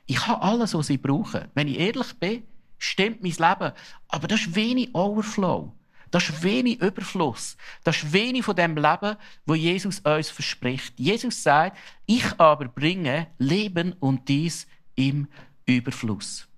Ich 0.06 0.26
habe 0.28 0.42
alles, 0.42 0.74
was 0.74 0.90
ich 0.90 1.02
brauche. 1.02 1.50
Wenn 1.54 1.68
ich 1.68 1.80
ehrlich 1.80 2.14
bin, 2.20 2.44
stimmt 2.78 3.22
mein 3.22 3.32
Leben. 3.32 3.74
Aber 4.08 4.28
das 4.28 4.42
ist 4.42 4.56
wenig 4.56 4.94
Overflow. 4.96 5.72
Das 6.12 6.28
ist 6.28 6.42
wenig 6.42 6.82
Überfluss. 6.82 7.56
Das 7.84 7.98
ist 7.98 8.12
wenig 8.12 8.44
von 8.44 8.56
dem 8.56 8.76
Leben, 8.76 9.16
wo 9.46 9.54
Jesus 9.54 10.00
uns 10.00 10.30
verspricht. 10.32 11.00
Jesus 11.00 11.44
sagt, 11.44 11.78
ich 12.08 12.26
aber 12.40 12.66
bringe 12.68 13.28
Leben 13.38 13.94
und 14.00 14.28
dies 14.28 14.68
im 14.96 15.28
Überfluss. 15.66 16.49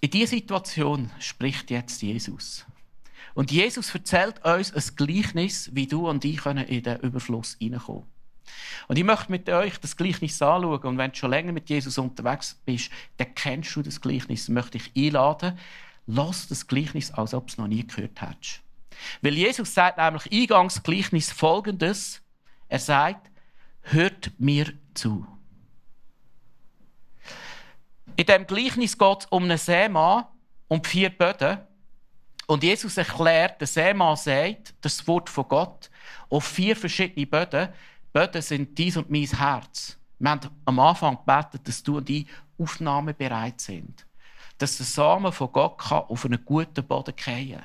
In 0.00 0.10
dieser 0.10 0.30
Situation 0.30 1.10
spricht 1.18 1.70
jetzt 1.70 2.02
Jesus. 2.02 2.64
Und 3.34 3.50
Jesus 3.50 3.94
erzählt 3.94 4.44
uns 4.44 4.72
ein 4.72 4.96
Gleichnis, 4.96 5.70
wie 5.72 5.86
du 5.86 6.08
und 6.08 6.24
ich 6.24 6.44
in 6.46 6.82
den 6.82 7.00
Überfluss 7.00 7.56
hineinkommen 7.58 8.04
Und 8.86 8.96
ich 8.96 9.04
möchte 9.04 9.30
mit 9.30 9.48
euch 9.48 9.78
das 9.78 9.96
Gleichnis 9.96 10.40
anschauen. 10.40 10.82
Und 10.82 10.98
wenn 10.98 11.10
du 11.10 11.16
schon 11.16 11.30
länger 11.30 11.52
mit 11.52 11.68
Jesus 11.68 11.98
unterwegs 11.98 12.60
bist, 12.64 12.90
dann 13.16 13.34
kennst 13.34 13.74
du 13.74 13.82
das 13.82 14.00
Gleichnis. 14.00 14.46
Das 14.46 14.48
möchte 14.48 14.78
ich 14.78 14.92
einladen. 14.96 15.58
Lass 16.06 16.48
das 16.48 16.66
Gleichnis, 16.66 17.10
als 17.10 17.34
ob 17.34 17.48
du 17.48 17.52
es 17.52 17.58
noch 17.58 17.68
nie 17.68 17.86
gehört 17.86 18.20
hättest. 18.20 18.60
Weil 19.20 19.34
Jesus 19.34 19.74
sagt 19.74 19.98
nämlich 19.98 20.30
eingangs 20.32 20.82
Gleichnis 20.82 21.30
folgendes. 21.30 22.22
Er 22.68 22.78
sagt, 22.78 23.30
hört 23.82 24.32
mir 24.38 24.72
zu. 24.94 25.26
In 28.18 28.26
dem 28.26 28.48
Gleichnis 28.48 28.98
geht 28.98 29.20
es 29.20 29.26
um 29.26 29.44
einen 29.44 29.58
Seemann 29.58 30.24
und 30.66 30.88
vier 30.88 31.08
Böden. 31.08 31.58
Und 32.48 32.64
Jesus 32.64 32.96
erklärt, 32.96 33.60
der 33.60 33.68
Seemann 33.68 34.16
sagt, 34.16 34.74
das 34.80 35.06
Wort 35.06 35.30
von 35.30 35.46
Gott, 35.46 35.88
auf 36.28 36.44
vier 36.44 36.74
verschiedene 36.74 37.28
Böden. 37.28 37.68
Böden 38.12 38.42
sind 38.42 38.76
dies 38.76 38.96
und 38.96 39.08
mein 39.08 39.26
Herz. 39.26 39.96
Wir 40.18 40.30
haben 40.32 40.50
am 40.64 40.80
Anfang 40.80 41.16
gebetet, 41.16 41.68
dass 41.68 41.80
du 41.80 41.98
und 41.98 42.10
ich 42.10 42.26
aufnahmebereit 42.58 43.60
sind. 43.60 44.04
Dass 44.58 44.78
der 44.78 44.86
Samen 44.86 45.30
von 45.30 45.52
Gott 45.52 45.78
kann 45.78 46.02
auf 46.02 46.24
einen 46.24 46.44
guten 46.44 46.84
Boden 46.84 47.14
fallen 47.16 47.64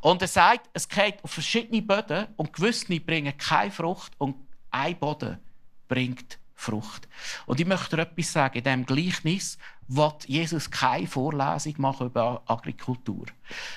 Und 0.00 0.22
er 0.22 0.28
sagt, 0.28 0.70
es 0.74 0.88
geht 0.88 1.24
auf 1.24 1.32
verschiedene 1.32 1.82
Böden 1.82 2.28
und 2.36 2.52
gewisse 2.52 3.00
bringen 3.00 3.36
keine 3.36 3.72
Frucht 3.72 4.12
und 4.18 4.36
ein 4.70 4.96
Boden 4.96 5.40
bringt 5.88 6.39
Frucht. 6.60 7.08
Und 7.46 7.58
ich 7.58 7.66
möchte 7.66 7.96
dir 7.96 8.02
etwas 8.02 8.32
sagen. 8.32 8.58
In 8.58 8.64
diesem 8.64 8.86
Gleichnis 8.86 9.58
wird 9.88 10.28
Jesus 10.28 10.70
keine 10.70 11.06
Vorlesung 11.06 11.74
machen 11.78 12.08
über 12.08 12.42
Agrikultur, 12.46 13.26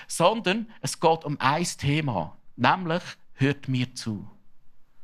sondern 0.07 0.67
es 0.81 0.99
geht 0.99 1.23
um 1.23 1.39
ein 1.39 1.63
Thema, 1.63 2.37
nämlich 2.55 3.03
hört 3.35 3.67
mir 3.67 3.95
zu. 3.95 4.29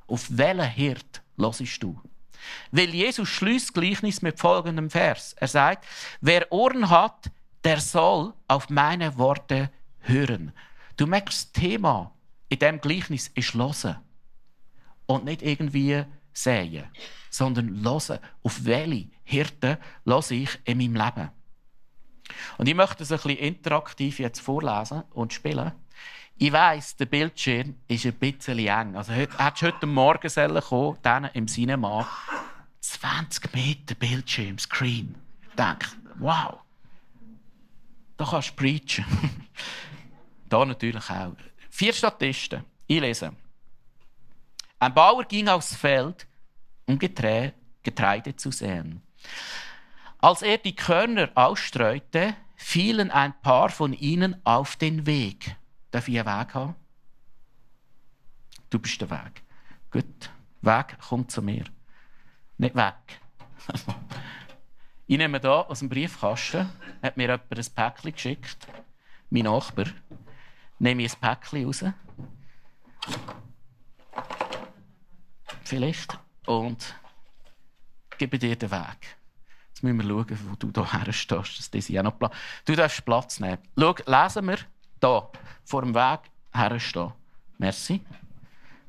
Auf 0.07 0.27
welchen 0.29 0.69
Hirt 0.69 1.21
hörst 1.37 1.81
du? 1.81 1.99
Weil 2.71 2.89
Jesus 2.93 3.29
schließt 3.29 3.73
Gleichnis 3.73 4.21
mit 4.21 4.39
folgendem 4.39 4.89
Vers. 4.89 5.33
Er 5.33 5.47
sagt, 5.47 5.85
wer 6.21 6.51
Ohren 6.51 6.89
hat, 6.89 7.31
der 7.63 7.79
soll 7.79 8.33
auf 8.47 8.69
meine 8.69 9.17
Worte 9.17 9.71
hören. 9.99 10.53
Du 10.97 11.07
merkst, 11.07 11.55
das 11.55 11.61
Thema 11.61 12.11
in 12.49 12.59
diesem 12.59 12.81
Gleichnis 12.81 13.29
ist 13.33 13.53
hören 13.53 14.01
und 15.05 15.25
nicht 15.25 15.41
irgendwie 15.41 16.05
säen 16.33 16.85
sondern 17.29 17.83
hören, 17.83 18.19
auf 18.43 18.65
welche 18.65 19.07
Hirten 19.23 19.77
höre 20.05 20.31
ich 20.31 20.59
in 20.65 20.77
meinem 20.77 20.95
Leben. 20.95 21.29
Und 22.57 22.67
ich 22.67 22.75
möchte 22.75 23.03
es 23.03 23.11
ein 23.11 23.17
bisschen 23.17 23.37
interaktiv 23.37 24.19
jetzt 24.19 24.39
vorlesen 24.39 25.03
und 25.11 25.33
spielen. 25.33 25.71
Ich 26.37 26.51
weiss, 26.51 26.95
der 26.95 27.05
Bildschirm 27.05 27.75
ist 27.87 28.05
ein 28.05 28.13
bisschen 28.13 28.59
eng. 28.59 28.95
Also, 28.95 29.11
hättest 29.11 29.61
du 29.61 29.65
heute 29.67 29.85
Morgen 29.85 30.61
kommen 30.61 30.97
dann 31.01 31.25
im 31.33 31.47
Cinema 31.47 32.07
20 32.79 33.53
Meter 33.53 33.95
Bildschirm, 33.95 34.57
Screen. 34.57 35.15
Ich 35.49 35.55
denke, 35.55 35.87
wow, 36.19 36.59
da 38.15 38.25
kannst 38.25 38.51
du 38.51 38.55
preachen. 38.55 39.05
da 40.49 40.63
natürlich 40.65 41.09
auch. 41.09 41.35
Vier 41.69 41.93
Statisten. 41.93 42.63
Ich 42.87 43.01
lese. 43.01 43.33
Ein 44.79 44.93
Bauer 44.93 45.25
ging 45.25 45.49
aufs 45.49 45.75
Feld 45.75 46.25
um 46.89 46.97
Getreide 46.97 48.35
zu 48.35 48.51
säen. 48.51 49.01
Als 50.17 50.41
er 50.41 50.57
die 50.57 50.75
Körner 50.75 51.29
ausstreute, 51.35 52.35
fielen 52.55 53.11
ein 53.11 53.39
paar 53.41 53.69
von 53.69 53.93
ihnen 53.93 54.35
auf 54.45 54.75
den 54.75 55.05
Weg. 55.05 55.55
Darf 55.91 56.07
ich 56.07 56.19
einen 56.19 56.27
Weg 56.27 56.53
haben? 56.53 56.75
Du 58.69 58.79
bist 58.79 58.99
der 59.01 59.09
Weg. 59.09 59.43
Gut. 59.91 60.29
Weg, 60.61 60.97
komm 61.07 61.27
zu 61.29 61.41
mir. 61.41 61.63
Nicht 62.57 62.75
weg. 62.75 63.21
ich 65.07 65.17
nehme 65.17 65.39
hier 65.39 65.69
aus 65.69 65.79
dem 65.79 65.89
Briefkasten, 65.89 66.69
hat 67.01 67.15
mir 67.15 67.23
jemand 67.23 67.57
ein 67.57 67.65
Päckchen 67.75 68.13
geschickt. 68.13 68.67
Mein 69.29 69.43
Nachbar. 69.43 69.85
Nehme 70.79 71.03
ich 71.03 71.13
ein 71.13 71.19
Päckchen 71.19 71.65
raus 71.65 71.85
vielleicht 75.69 76.19
und 76.47 76.95
gebe 78.17 78.39
dir 78.39 78.55
den 78.55 78.71
Weg. 78.71 79.17
Jetzt 79.69 79.83
müssen 79.83 79.99
wir 79.99 80.07
schauen, 80.07 80.39
wo 80.49 80.55
du 80.55 80.71
hier 80.73 80.91
herstehst, 80.91 81.59
dass 81.59 81.69
diese 81.69 81.99
auch 81.99 82.03
noch 82.03 82.31
Du 82.65 82.75
darfst 82.75 83.05
Platz 83.05 83.39
nehmen. 83.39 83.59
Schau, 83.77 83.95
lesen 84.05 84.47
wir 84.47 84.57
hier 85.01 85.29
vor 85.63 85.81
dem 85.83 85.93
Weg 85.93 86.19
herstehen. 86.53 87.13
Merci. 87.59 88.01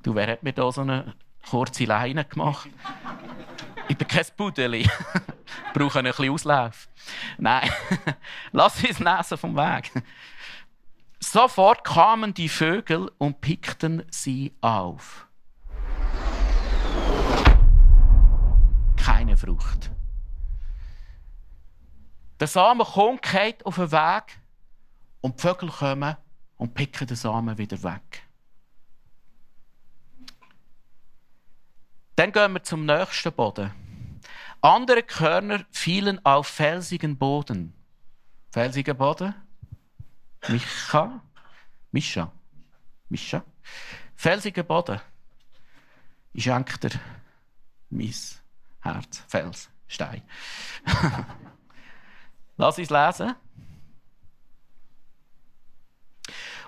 Du, 0.02 0.14
wer 0.14 0.32
hat 0.32 0.42
mir 0.42 0.54
da 0.54 0.72
so 0.72 0.80
eine 0.80 1.14
kurze 1.48 1.84
Leine 1.84 2.24
gemacht? 2.24 2.68
Ich 3.88 3.98
bin 3.98 4.08
kein 4.08 4.24
Pudeli. 4.36 4.80
ich 4.80 4.90
brauche 5.74 5.98
ein 5.98 6.06
Auslauf. 6.06 6.88
Nein, 7.36 7.70
lass 8.52 8.82
uns 8.82 8.98
lesen 8.98 9.36
vom 9.36 9.54
Weg. 9.54 9.92
Sofort 11.18 11.84
kamen 11.84 12.32
die 12.32 12.48
Vögel 12.48 13.10
und 13.18 13.42
pickten 13.42 14.04
sie 14.10 14.54
auf. 14.62 15.26
Frucht. 19.40 19.90
Der 22.40 22.46
Samen 22.46 22.86
kommt 22.86 23.34
auf 23.64 23.76
den 23.76 23.90
Weg 23.92 24.38
und 25.22 25.38
die 25.38 25.42
Vögel 25.42 25.70
kommen 25.70 26.16
und 26.56 26.74
picken 26.74 27.06
den 27.06 27.16
Samen 27.16 27.56
wieder 27.56 27.82
weg. 27.82 28.22
Dann 32.16 32.32
gehen 32.32 32.52
wir 32.52 32.62
zum 32.62 32.84
nächsten 32.84 33.32
Boden. 33.32 33.72
Andere 34.60 35.02
Körner 35.02 35.64
fielen 35.70 36.22
auf 36.22 36.46
felsigen 36.46 37.16
Boden. 37.16 37.72
Felsiger 38.50 38.92
Boden? 38.92 39.34
Micha? 40.48 41.22
Mischa? 41.92 42.30
Mischa? 43.08 43.42
Felsiger 44.16 44.64
Boden. 44.64 45.00
Ich 46.34 46.44
schenke 46.44 46.78
dir 46.78 47.00
mein 47.88 48.12
Herz, 48.80 49.24
Fels, 49.28 49.70
Stein. 49.86 50.22
Lass 52.56 52.78
uns 52.78 52.90
lesen. 52.90 53.34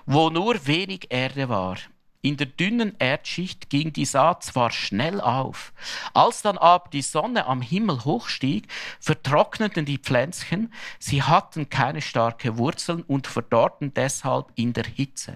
Wo 0.05 0.29
nur 0.29 0.65
wenig 0.67 1.07
Erde 1.09 1.49
war. 1.49 1.77
In 2.25 2.37
der 2.37 2.47
dünnen 2.47 2.95
Erdschicht 2.99 3.69
ging 3.69 3.91
die 3.91 4.05
Saat 4.05 4.43
zwar 4.43 4.71
schnell 4.71 5.19
auf, 5.19 5.73
als 6.13 6.41
dann 6.41 6.57
aber 6.57 6.89
die 6.89 7.01
Sonne 7.01 7.45
am 7.47 7.61
Himmel 7.61 8.05
hochstieg, 8.05 8.71
vertrockneten 9.01 9.83
die 9.83 9.97
Pflänzchen, 9.97 10.73
sie 10.99 11.21
hatten 11.21 11.69
keine 11.69 12.01
starke 12.01 12.57
Wurzeln 12.57 13.01
und 13.03 13.27
verdorrten 13.27 13.93
deshalb 13.93 14.53
in 14.55 14.71
der 14.71 14.85
Hitze. 14.85 15.35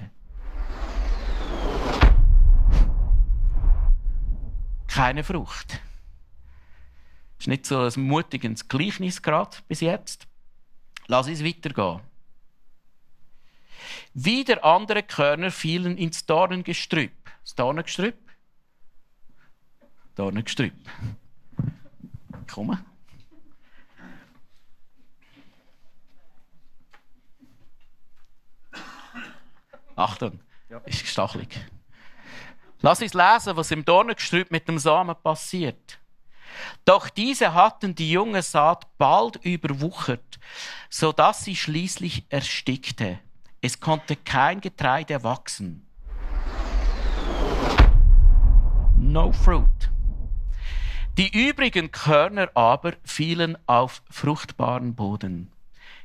Keine 4.88 5.26
Frucht. 5.26 5.82
Das 7.38 7.44
ist 7.44 7.48
nicht 7.48 7.66
so 7.66 7.80
ein 7.80 8.02
mutiges 8.02 8.68
Gleichnis 8.68 9.22
gerade 9.22 9.58
bis 9.68 9.82
jetzt. 9.82 10.28
Lass 11.08 11.28
uns 11.28 11.44
weitergehen. 11.44 12.02
Wieder 14.14 14.64
andere 14.66 15.04
Körner 15.04 15.52
fielen 15.52 15.98
ins 15.98 16.26
Dornengestrüpp. 16.26 17.14
Das 17.44 17.56
Dornengestrüpp? 17.56 18.18
Dornengestrüpp. 20.16 20.74
Komm. 22.52 22.78
Achtung, 29.96 30.40
ja. 30.70 30.78
ist 30.80 31.02
gestachelig. 31.02 31.50
Lass 32.82 33.02
uns 33.02 33.14
lesen, 33.14 33.56
was 33.56 33.72
im 33.72 33.84
Dornengestrüpp 33.84 34.52
mit 34.52 34.68
dem 34.68 34.78
Samen 34.78 35.16
passiert. 35.24 36.00
Doch 36.86 37.10
diese 37.10 37.54
hatten 37.54 37.96
die 37.96 38.12
junge 38.12 38.42
Saat 38.42 38.88
bald 38.98 39.38
überwuchert, 39.38 40.40
so 40.90 41.12
dass 41.12 41.44
sie 41.44 41.56
schließlich 41.56 42.26
erstickte. 42.30 43.20
Es 43.62 43.80
konnte 43.80 44.16
kein 44.16 44.62
Getreide 44.62 45.24
wachsen. 45.24 45.88
No 48.96 49.32
fruit. 49.32 49.90
Die 51.18 51.48
übrigen 51.48 51.92
Körner 51.92 52.50
aber 52.54 52.94
fielen 53.04 53.58
auf 53.66 54.04
fruchtbaren 54.12 54.94
Boden, 54.94 55.52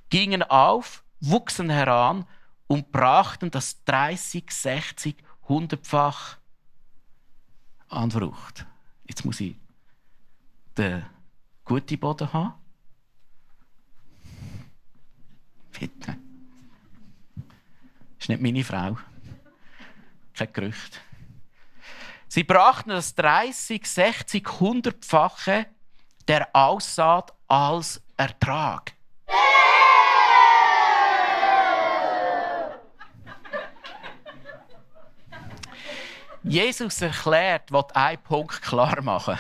gingen 0.09 0.43
auf, 0.43 1.05
wuchsen 1.21 1.69
heran 1.69 2.25
und 2.67 2.93
brachten 2.93 3.51
das 3.51 3.85
30, 3.85 4.51
60, 4.51 5.17
100-fach 5.49 6.39
an 7.89 8.11
Frucht. 8.11 8.65
Jetzt 9.05 9.25
muss 9.27 9.41
ich 9.41 9.57
den 10.77 11.05
guten 11.65 11.99
Boden 11.99 12.33
haben. 12.33 12.55
Bitte. 15.79 16.17
Das 17.37 18.21
ist 18.21 18.29
nicht 18.29 18.43
meine 18.43 18.65
Frau. 18.65 18.97
Kein 20.35 20.53
Gerücht. 20.53 21.01
Sie 22.29 22.45
brachten 22.45 22.91
das 22.91 23.15
30, 23.15 23.85
60, 23.87 24.45
100-fache 24.45 25.67
der 26.27 26.49
Aussaat 26.55 27.33
als 27.47 28.01
Ertrag. 28.17 28.95
Jesus 36.43 37.01
erklärt, 37.03 37.71
was 37.71 37.91
einen 37.95 38.23
Punkt 38.23 38.63
klar 38.63 39.01
machen. 39.03 39.39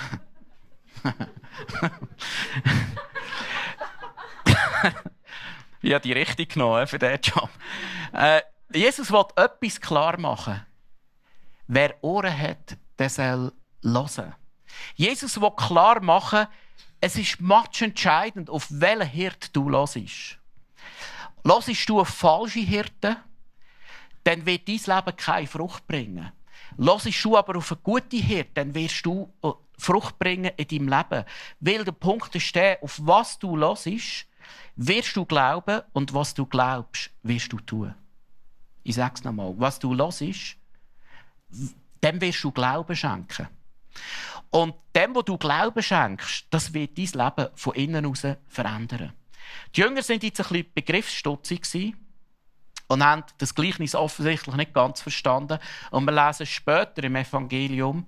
Ich 5.82 5.92
habe 5.92 6.02
die 6.02 6.12
richtig 6.12 6.54
genommen 6.54 6.86
für 6.86 6.98
diesen 6.98 7.20
Job. 7.22 7.50
Äh, 8.12 8.42
Jesus 8.72 9.10
will 9.10 9.24
etwas 9.36 9.80
klar 9.80 10.18
machen. 10.18 10.64
Wer 11.66 12.02
Ohren 12.02 12.36
hat, 12.36 12.76
der 12.98 13.10
soll 13.10 13.52
hören. 13.82 14.34
Jesus 14.94 15.40
will 15.40 15.52
klar 15.56 16.00
machen, 16.00 16.46
es 17.00 17.16
ist 17.16 17.40
entscheidend, 17.80 18.48
auf 18.48 18.68
welchen 18.70 19.08
Hirt 19.08 19.56
du 19.56 19.70
hörst. 19.70 20.38
Hörst 21.44 21.88
du 21.88 22.00
auf 22.00 22.08
falsche 22.08 22.60
Hirten, 22.60 23.16
dann 24.24 24.46
wird 24.46 24.68
dein 24.68 24.76
Leben 24.76 25.16
keine 25.16 25.46
Frucht 25.46 25.86
bringen. 25.86 26.30
Hörst 26.78 27.24
du 27.24 27.36
aber 27.36 27.56
auf 27.56 27.72
eine 27.72 27.80
gute 27.82 28.16
Hirte, 28.16 28.50
dann 28.54 28.74
wirst 28.74 29.04
du 29.04 29.32
äh, 29.42 29.50
Frucht 29.78 30.18
bringen 30.18 30.52
in 30.56 30.68
deinem 30.68 30.88
Leben. 30.88 31.24
Weil 31.60 31.84
der 31.84 31.92
Punkt 31.92 32.34
ist 32.34 32.54
der, 32.54 32.78
auf 32.82 32.98
was 33.02 33.38
du 33.38 33.56
hörst, 33.56 34.26
wirst 34.76 35.16
du 35.16 35.24
glauben 35.24 35.82
und 35.92 36.14
was 36.14 36.34
du 36.34 36.46
glaubst, 36.46 37.10
wirst 37.22 37.52
du 37.52 37.58
tun. 37.58 37.94
Ich 38.84 38.96
sage 38.96 39.14
es 39.16 39.24
nochmal. 39.24 39.54
Was 39.56 39.78
du 39.78 39.96
hörst, 39.96 40.56
dem 42.02 42.20
wirst 42.20 42.42
du 42.42 42.50
Glauben 42.50 42.96
schenken. 42.96 43.48
Und 44.50 44.74
dem, 44.94 45.14
wo 45.14 45.22
du 45.22 45.38
Glauben 45.38 45.82
schenkst, 45.82 46.46
das 46.50 46.72
wird 46.72 46.98
dein 46.98 47.06
Leben 47.06 47.48
von 47.54 47.74
innen 47.74 48.04
heraus 48.04 48.36
verändern. 48.48 49.12
Die 49.74 49.80
Jünger 49.80 50.02
sind 50.02 50.22
jetzt 50.22 50.40
ein 50.40 50.48
bisschen 50.48 50.72
begriffsstutzig 50.74 51.94
und 52.86 53.04
haben 53.04 53.24
das 53.38 53.54
Gleichnis 53.54 53.94
offensichtlich 53.94 54.54
nicht 54.56 54.74
ganz 54.74 55.00
verstanden. 55.00 55.58
Und 55.90 56.04
wir 56.04 56.12
lesen 56.12 56.46
später 56.46 57.04
im 57.04 57.16
Evangelium, 57.16 58.06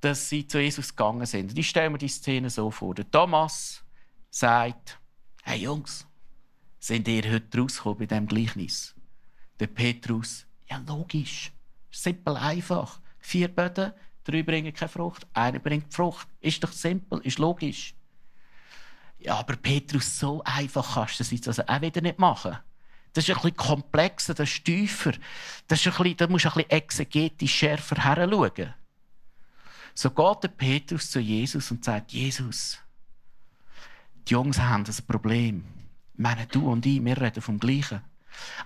dass 0.00 0.28
sie 0.28 0.46
zu 0.46 0.60
Jesus 0.60 0.94
gegangen 0.94 1.26
sind. 1.26 1.50
Und 1.50 1.58
ich 1.58 1.68
stelle 1.68 1.90
mir 1.90 1.98
die 1.98 2.08
Szene 2.08 2.50
so 2.50 2.70
vor. 2.70 2.94
Der 2.94 3.10
Thomas 3.10 3.82
sagt, 4.30 4.98
hey 5.42 5.62
Jungs, 5.62 6.06
sind 6.78 7.08
ihr 7.08 7.32
heute 7.32 7.58
rausgekommen 7.58 7.98
bei 7.98 8.06
diesem 8.06 8.26
Gleichnis? 8.26 8.94
Der 9.58 9.66
Petrus, 9.66 10.46
ja 10.70 10.78
logisch, 10.86 11.52
simpel 11.90 12.36
einfach. 12.36 13.00
Vier 13.18 13.48
Böden, 13.48 13.92
drei 14.24 14.42
bringen 14.42 14.72
keine 14.72 14.88
Frucht, 14.88 15.26
einer 15.32 15.58
bringt 15.58 15.92
Frucht. 15.92 16.28
Ist 16.40 16.62
doch 16.62 16.72
simpel, 16.72 17.20
ist 17.20 17.38
logisch. 17.38 17.94
Ja, 19.18 19.38
aber 19.38 19.56
Petrus, 19.56 20.18
so 20.18 20.42
einfach 20.44 20.94
kannst 20.94 21.14
du 21.14 21.18
das 21.18 21.30
jetzt 21.32 21.48
also 21.48 21.62
auch 21.66 21.80
wieder 21.80 22.00
nicht 22.00 22.20
machen. 22.20 22.56
Das 23.12 23.24
ist 23.24 23.30
ein 23.30 23.42
bisschen 23.42 23.56
komplexer, 23.56 24.34
das 24.34 24.48
ist 24.48 24.64
tiefer. 24.64 25.12
Das 25.66 25.80
ist 25.80 25.86
ein 25.86 26.02
bisschen, 26.02 26.16
da 26.18 26.26
musst 26.28 26.44
du 26.44 26.50
ein 26.50 26.54
bisschen 26.54 26.70
exegetisch 26.70 27.54
schärfer 27.54 27.96
heranschauen. 27.96 28.74
So 30.00 30.10
geht 30.10 30.44
der 30.44 30.48
Petrus 30.48 31.10
zu 31.10 31.18
Jesus 31.18 31.72
und 31.72 31.84
sagt, 31.84 32.12
Jesus, 32.12 32.78
die 34.28 34.32
Jungs 34.32 34.60
haben 34.60 34.84
ein 34.86 35.06
Problem. 35.08 35.64
Ich 36.12 36.20
meine, 36.20 36.46
du 36.46 36.70
und 36.70 36.86
ich, 36.86 37.04
wir 37.04 37.20
reden 37.20 37.42
vom 37.42 37.58
Gleichen. 37.58 38.02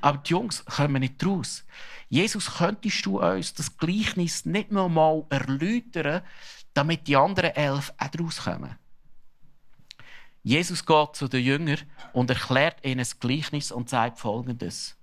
Aber 0.03 0.19
die 0.19 0.33
Jungs 0.33 0.63
kommen 0.67 1.01
nicht 1.01 1.25
raus. 1.25 1.65
Jesus, 2.11 2.57
könntest 2.59 3.07
du 3.07 3.19
uns 3.19 3.55
das 3.55 3.75
Gleichnis 3.79 4.45
nicht 4.45 4.73
noch 4.73 4.91
mal 4.91 5.25
erläutern, 5.31 6.21
damit 6.75 7.09
die 7.09 7.17
anderen 7.17 7.53
elf 7.53 7.95
auch 7.97 8.21
rauskommen? 8.21 8.77
Jesus 10.43 10.85
geht 10.85 11.17
zu 11.17 11.29
den 11.29 11.47
Jüngern 11.47 11.81
und 12.13 12.29
erklärt 12.29 12.85
ihnen 12.85 12.99
das 12.99 13.19
Gleichnis 13.19 13.73
und 13.73 13.89
sagt 13.89 14.19
Folgendes. 14.19 14.99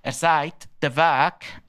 Er 0.00 0.12
sagt, 0.12 0.70
der 0.80 0.96
Weg, 0.96 1.60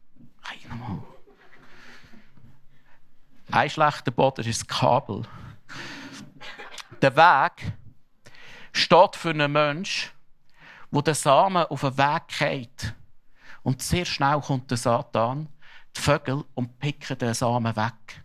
Ein 3.51 3.69
schlechter 3.69 4.11
Boden 4.11 4.45
ist 4.45 4.61
das 4.61 4.67
Kabel. 4.67 5.23
Der 7.01 7.15
Weg 7.15 7.73
steht 8.73 9.15
für 9.15 9.29
einen 9.29 9.51
Menschen, 9.51 10.11
wo 10.91 11.01
der 11.01 11.15
Samen 11.15 11.63
auf 11.65 11.81
den 11.81 11.97
Weg 11.97 12.27
geht. 12.39 12.93
Und 13.63 13.81
sehr 13.81 14.05
schnell 14.05 14.39
kommt 14.41 14.69
der 14.69 14.77
Satan, 14.77 15.49
die 15.95 16.01
Vögel, 16.01 16.43
und 16.55 16.79
picken 16.79 17.17
den 17.17 17.33
Samen 17.33 17.75
weg. 17.75 18.23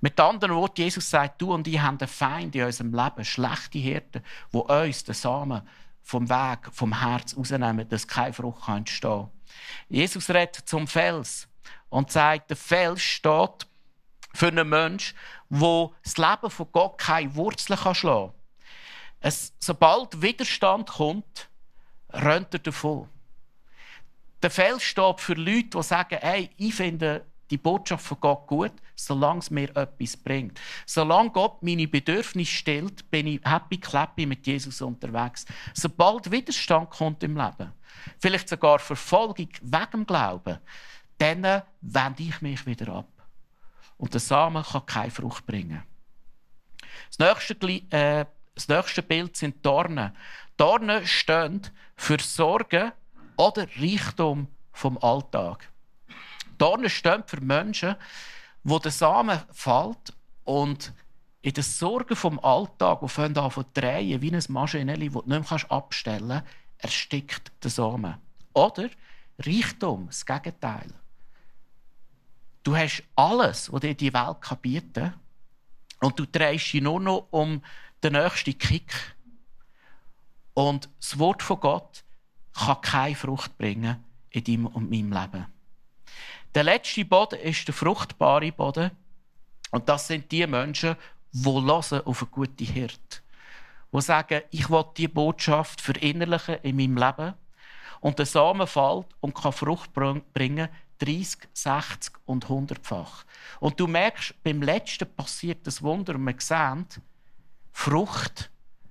Mit 0.00 0.18
anderen 0.20 0.54
Worten, 0.54 0.82
Jesus 0.82 1.08
sagt, 1.08 1.40
du 1.40 1.54
und 1.54 1.66
ich 1.66 1.80
haben 1.80 1.98
einen 1.98 2.08
Feind 2.08 2.54
in 2.54 2.64
unserem 2.64 2.92
Leben, 2.92 3.24
schlechte 3.24 3.78
Hirten, 3.78 4.22
die 4.52 4.56
uns 4.56 5.04
den 5.04 5.14
Samen 5.14 5.62
vom 6.02 6.28
Weg, 6.28 6.68
vom 6.72 7.00
Herz 7.00 7.36
rausnehmen, 7.36 7.88
dass 7.88 8.06
keine 8.06 8.32
Frucht 8.32 8.68
entstehen 8.68 9.10
kann. 9.10 9.30
Jesus 9.88 10.28
redet 10.30 10.68
zum 10.68 10.86
Fels 10.86 11.48
und 11.88 12.10
sagt, 12.10 12.50
der 12.50 12.56
Fels 12.56 13.00
steht 13.00 13.66
für 14.34 14.48
einen 14.48 14.68
Menschen, 14.68 15.16
wo 15.48 15.94
das 16.02 16.18
Leben 16.18 16.50
von 16.50 16.66
Gott 16.72 16.98
keine 16.98 17.34
Wurzeln 17.34 17.78
schlagen 17.78 18.32
kann. 19.22 19.32
Sobald 19.58 20.20
Widerstand 20.20 20.90
kommt, 20.90 21.48
rennt 22.12 22.52
er 22.52 22.58
davon. 22.58 23.08
Der 24.42 24.50
Fels 24.50 24.82
steht 24.82 25.20
für 25.20 25.34
Leute, 25.34 25.70
die 25.70 25.82
sagen, 25.82 26.18
hey, 26.20 26.50
ich 26.58 26.74
finde 26.74 27.24
die 27.50 27.56
Botschaft 27.56 28.04
von 28.04 28.20
Gott 28.20 28.46
gut, 28.46 28.72
solange 28.94 29.38
es 29.38 29.50
mir 29.50 29.74
etwas 29.76 30.16
bringt. 30.16 30.60
Solange 30.86 31.30
Gott 31.30 31.62
meine 31.62 31.88
Bedürfnisse 31.88 32.50
stellt, 32.50 33.10
bin 33.10 33.26
ich 33.26 33.40
happy 33.44 33.78
clappy 33.78 34.26
mit 34.26 34.46
Jesus 34.46 34.82
unterwegs. 34.82 35.46
Sobald 35.72 36.30
Widerstand 36.30 36.90
kommt 36.90 37.22
im 37.22 37.36
Leben, 37.36 37.72
vielleicht 38.18 38.48
sogar 38.48 38.78
Verfolgung 38.78 39.48
wegen 39.62 39.90
dem 39.92 40.06
Glauben, 40.06 40.58
dann 41.18 41.62
wende 41.80 42.22
ich 42.22 42.42
mich 42.42 42.66
wieder 42.66 42.96
ab. 42.96 43.13
Und 44.04 44.12
der 44.12 44.20
Samen 44.20 44.62
kann 44.62 44.84
keine 44.84 45.10
Frucht 45.10 45.46
bringen. 45.46 45.82
Das 47.08 47.18
nächste, 47.18 47.54
äh, 47.88 48.26
das 48.54 48.68
nächste 48.68 49.02
Bild 49.02 49.34
sind 49.34 49.64
Dornen. 49.64 50.14
Dornen 50.58 51.06
stehen 51.06 51.62
für 51.96 52.18
Sorgen 52.20 52.92
oder 53.38 53.66
Reichtum 53.78 54.48
vom 54.72 54.98
Alltag. 54.98 55.70
Dornen 56.58 56.90
stehen 56.90 57.24
für 57.24 57.40
Menschen, 57.40 57.96
wo 58.62 58.78
der 58.78 58.92
Samen 58.92 59.40
fällt 59.50 60.12
und 60.44 60.92
in 61.40 61.54
den 61.54 61.64
Sorgen 61.64 62.14
vom 62.14 62.38
Alltag, 62.40 63.00
die 63.00 63.08
fangen 63.08 63.38
an 63.38 63.50
zu 63.50 63.64
drehen, 63.72 64.20
wie 64.20 64.30
ein 64.30 64.44
Maschinell, 64.48 65.00
das 65.00 65.12
du 65.14 65.30
nicht 65.30 65.50
mehr 65.50 65.72
abstellen 65.72 66.28
kannst, 66.28 66.46
erstickt 66.76 67.52
der 67.62 67.70
Samen. 67.70 68.16
Oder 68.52 68.90
Reichtum, 69.38 70.08
das 70.08 70.26
Gegenteil. 70.26 70.92
Du 72.64 72.76
hast 72.76 73.04
alles, 73.14 73.72
was 73.72 73.80
dir 73.80 73.94
die 73.94 74.12
Welt 74.12 74.62
bieten 74.62 74.92
kann, 74.92 75.20
und 76.00 76.18
du 76.18 76.26
drehst 76.26 76.72
dich 76.72 76.82
nur 76.82 77.00
noch 77.00 77.28
um 77.30 77.62
den 78.02 78.12
nächsten 78.14 78.58
Kick. 78.58 78.92
Und 80.54 80.88
das 81.00 81.18
Wort 81.18 81.42
von 81.42 81.60
Gott 81.60 82.04
kann 82.52 82.80
keine 82.80 83.14
Frucht 83.14 83.56
bringen 83.56 84.04
in 84.30 84.44
deinem 84.44 84.66
und 84.66 84.90
meinem 84.90 85.12
Leben. 85.12 85.46
Der 86.54 86.64
letzte 86.64 87.04
Boden 87.04 87.40
ist 87.40 87.66
der 87.66 87.74
fruchtbare 87.74 88.52
Boden. 88.52 88.90
Und 89.70 89.88
das 89.88 90.06
sind 90.06 90.30
die 90.30 90.46
Menschen, 90.46 90.96
die 91.32 91.44
hören 91.44 92.02
auf 92.04 92.22
eine 92.22 92.30
gute 92.30 92.64
Hirte. 92.64 93.20
Die 93.92 94.00
sagen, 94.00 94.42
ich 94.50 94.70
will 94.70 94.84
die 94.96 95.08
Botschaft 95.08 95.80
verinnerlichen 95.80 96.56
in 96.62 96.76
meinem 96.76 96.96
Leben. 96.96 97.34
Und 98.00 98.18
der 98.18 98.26
Samen 98.26 98.66
fällt 98.66 99.06
und 99.20 99.34
kann 99.34 99.52
Frucht 99.52 99.92
bringen, 99.92 100.68
30, 100.98 101.48
60 101.52 102.14
und 102.24 102.46
100-fach. 102.46 103.24
Und 103.60 103.78
du 103.80 103.86
merkst, 103.86 104.34
beim 104.42 104.62
letzten 104.62 105.12
passiert 105.14 105.66
das 105.66 105.82
Wunder 105.82 106.14
und 106.14 106.24
wir 106.24 106.34
sehen, 106.38 106.86
Frucht 107.72 108.50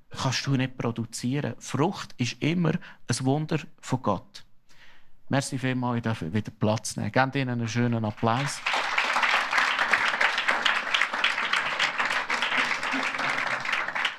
kannst 0.09 0.45
du 0.45 0.51
nicht 0.51 0.77
produzieren. 0.77 1.55
Frucht 1.59 2.13
ist 2.17 2.41
immer 2.41 2.71
ein 2.73 3.25
Wunder 3.25 3.59
von 3.81 4.01
Gott. 4.01 4.45
Merci 5.29 5.57
vielmals, 5.57 5.97
ich 5.97 6.03
darf 6.03 6.21
wieder 6.21 6.51
Platz 6.51 6.97
nehmen. 6.97 7.11
Gebt 7.11 7.35
Ihnen 7.35 7.49
einen 7.49 7.67
schönen 7.67 8.05
Applaus. 8.05 8.59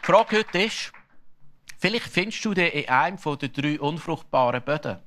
Die 0.03 0.07
Frage 0.07 0.39
heute 0.39 0.63
ist, 0.63 0.93
vielleicht 1.79 2.09
findest 2.09 2.45
du 2.45 2.53
dich 2.53 2.75
in 2.75 2.89
einem 2.89 3.17
der 3.17 3.49
drei 3.49 3.81
unfruchtbaren 3.81 4.63
Böden. 4.63 4.99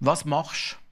Was 0.00 0.24
machst 0.24 0.72
du? 0.72 0.89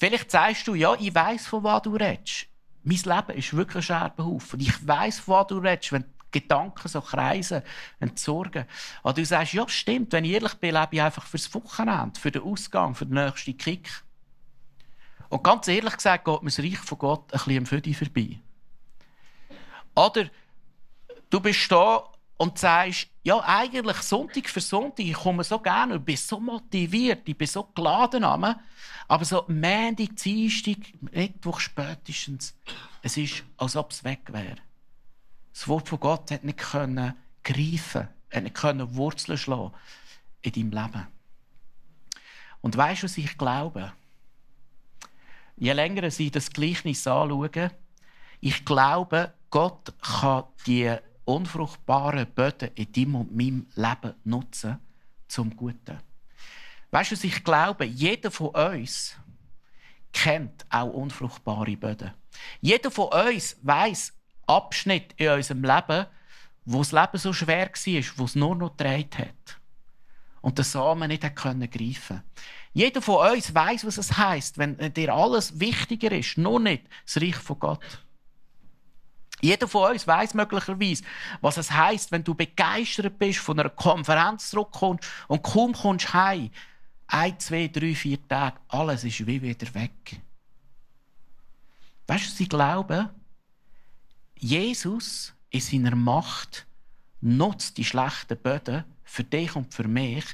Vielleicht 0.00 0.30
sagst 0.30 0.66
du, 0.66 0.74
ja, 0.74 0.94
ich 0.98 1.14
weiß, 1.14 1.46
von 1.46 1.62
was 1.62 1.82
du 1.82 1.94
redest. 1.94 2.46
Mein 2.82 2.96
Leben 2.96 3.38
ist 3.38 3.54
wirklich 3.54 3.76
ein 3.76 3.82
Scherbenhaufen. 3.82 4.58
Ich 4.58 4.88
weiß, 4.88 5.20
von 5.20 5.34
was 5.34 5.46
du 5.48 5.58
redest, 5.58 5.92
wenn 5.92 6.06
Gedanken 6.30 6.88
so 6.88 7.02
kreisen 7.02 7.62
und 8.00 8.18
Sorgen. 8.18 8.64
Und 9.02 9.18
du 9.18 9.24
sagst, 9.26 9.52
ja, 9.52 9.68
stimmt, 9.68 10.12
wenn 10.12 10.24
ich 10.24 10.32
ehrlich 10.32 10.54
bin, 10.54 10.74
lebe 10.74 10.88
ich 10.92 11.02
einfach 11.02 11.26
fürs 11.26 11.52
Wochenende, 11.52 12.18
für 12.18 12.30
den 12.30 12.40
Ausgang, 12.40 12.94
für 12.94 13.04
den 13.04 13.22
nächsten 13.22 13.58
Kick. 13.58 13.90
Und 15.28 15.44
ganz 15.44 15.68
ehrlich 15.68 15.94
gesagt 15.94 16.24
geht 16.24 16.42
mir 16.42 16.48
das 16.48 16.60
Reich 16.60 16.78
von 16.78 16.96
Gott 16.96 17.24
ein 17.34 17.38
bisschen 17.38 17.58
am 17.58 17.66
Födi 17.66 17.92
vorbei. 17.92 18.38
Oder 19.94 20.30
du 21.28 21.40
bist 21.40 21.70
da 21.70 22.04
und 22.38 22.58
sagst, 22.58 23.09
ja, 23.22 23.42
eigentlich 23.44 23.98
Sonntag 23.98 24.48
für 24.48 24.60
Sonntag, 24.60 25.04
ich 25.04 25.14
komme 25.14 25.44
so 25.44 25.58
gerne, 25.58 25.96
ich 25.96 26.02
bin 26.02 26.16
so 26.16 26.40
motiviert, 26.40 27.28
ich 27.28 27.36
bin 27.36 27.46
so 27.46 27.64
geladen, 27.64 28.24
aber 28.24 29.24
so 29.24 29.44
Montag, 29.48 30.16
Dienstag, 30.16 30.78
Mittwoch 31.00 31.60
spätestens, 31.60 32.56
es 33.02 33.16
ist, 33.16 33.44
als 33.58 33.76
ob 33.76 33.90
es 33.90 34.04
weg 34.04 34.20
wäre. 34.28 34.56
Das 35.52 35.68
Wort 35.68 35.88
von 35.88 36.00
Gott 36.00 36.30
hat 36.30 36.44
nicht 36.44 36.58
können 36.58 37.14
greifen, 37.44 38.08
hat 38.32 38.42
nicht 38.42 38.54
können 38.54 38.94
Wurzeln 38.94 39.36
schlagen 39.36 39.72
in 40.40 40.52
deinem 40.52 40.70
Leben. 40.70 41.06
Und 42.62 42.76
weißt 42.76 43.02
du, 43.02 43.04
was 43.04 43.18
ich 43.18 43.36
glaube? 43.36 43.92
Je 45.56 45.72
länger 45.72 46.04
ich 46.04 46.30
das 46.30 46.50
Gleichnis 46.50 47.06
anschaue, 47.06 47.70
ich 48.40 48.64
glaube, 48.64 49.34
Gott 49.50 49.92
kann 50.00 50.44
die 50.66 50.96
unfruchtbaren 51.24 52.26
Böden 52.26 52.70
in 52.74 52.92
deinem 52.92 53.14
und 53.16 53.34
meinem 53.34 53.66
Leben 53.74 54.14
nutzen 54.24 54.78
zum 55.28 55.56
Guten. 55.56 55.98
Weißt 56.90 57.12
du, 57.12 57.26
ich 57.26 57.44
glaube? 57.44 57.84
Jeder 57.84 58.30
von 58.30 58.48
uns 58.48 59.16
kennt 60.12 60.66
auch 60.70 60.92
unfruchtbare 60.92 61.76
Böden. 61.76 62.12
Jeder 62.60 62.90
von 62.90 63.08
uns 63.08 63.56
weiß, 63.62 64.12
Abschnitt 64.46 65.14
in 65.16 65.28
unserem 65.30 65.62
Leben, 65.62 66.06
wo 66.64 66.78
das 66.78 66.92
Leben 66.92 67.18
so 67.18 67.32
schwer 67.32 67.68
war, 67.68 68.02
wo 68.16 68.24
es 68.24 68.34
nur 68.34 68.56
noch 68.56 68.76
gedreht 68.76 69.18
hat. 69.18 69.60
Und 70.40 70.58
der 70.58 70.64
Samen 70.64 71.08
nicht 71.08 71.22
hat 71.22 71.36
können 71.36 71.70
greifen 71.70 72.22
Jeder 72.72 73.02
von 73.02 73.30
uns 73.32 73.54
weiß, 73.54 73.84
was 73.84 73.98
es 73.98 74.16
heißt, 74.16 74.58
wenn 74.58 74.76
dir 74.94 75.14
alles 75.14 75.60
wichtiger 75.60 76.12
ist, 76.12 76.38
nur 76.38 76.58
nicht 76.58 76.84
das 77.04 77.22
Reich 77.22 77.36
von 77.36 77.58
Gott. 77.58 78.04
Jeder 79.40 79.66
von 79.68 79.90
uns 79.90 80.06
weiß 80.06 80.34
möglicherweise, 80.34 81.04
was 81.40 81.56
es 81.56 81.70
heißt, 81.70 82.12
wenn 82.12 82.24
du 82.24 82.34
begeistert 82.34 83.18
bist, 83.18 83.38
von 83.38 83.58
einer 83.58 83.70
Konferenz 83.70 84.50
zurückkommst 84.50 85.08
und 85.28 85.42
kaum 85.42 85.72
kommst 85.72 86.12
heim. 86.12 86.50
Ein, 87.06 87.38
zwei, 87.40 87.68
drei, 87.68 87.94
vier 87.94 88.26
Tage, 88.28 88.58
alles 88.68 89.04
ist 89.04 89.26
wie 89.26 89.42
wieder 89.42 89.74
weg. 89.74 90.20
Weißt 92.06 92.26
du, 92.26 92.30
sie 92.30 92.48
glauben, 92.48 93.08
Jesus 94.36 95.32
in 95.50 95.60
seiner 95.60 95.96
Macht 95.96 96.66
nutzt 97.20 97.76
die 97.76 97.84
schlechten 97.84 98.36
Böden 98.36 98.84
für 99.04 99.24
dich 99.24 99.54
und 99.56 99.74
für 99.74 99.88
mich, 99.88 100.24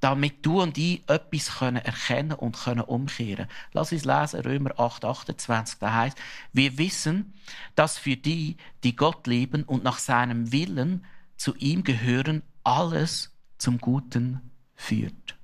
damit 0.00 0.44
du 0.44 0.62
und 0.62 0.78
ich 0.78 1.02
etwas 1.08 1.58
können 1.58 1.76
erkennen 1.76 2.32
und 2.32 2.56
können 2.56 2.80
umkehren. 2.80 3.46
Lass 3.72 3.92
uns 3.92 4.04
lesen, 4.04 4.40
Römer 4.40 4.78
8, 4.78 5.04
28. 5.04 5.78
Da 5.78 5.92
heißt, 5.92 6.18
wir 6.52 6.78
wissen, 6.78 7.34
dass 7.74 7.98
für 7.98 8.16
die, 8.16 8.56
die 8.82 8.96
Gott 8.96 9.26
lieben 9.26 9.64
und 9.64 9.84
nach 9.84 9.98
seinem 9.98 10.52
Willen 10.52 11.04
zu 11.36 11.54
ihm 11.56 11.84
gehören, 11.84 12.42
alles 12.64 13.32
zum 13.58 13.78
Guten 13.78 14.50
führt. 14.74 15.36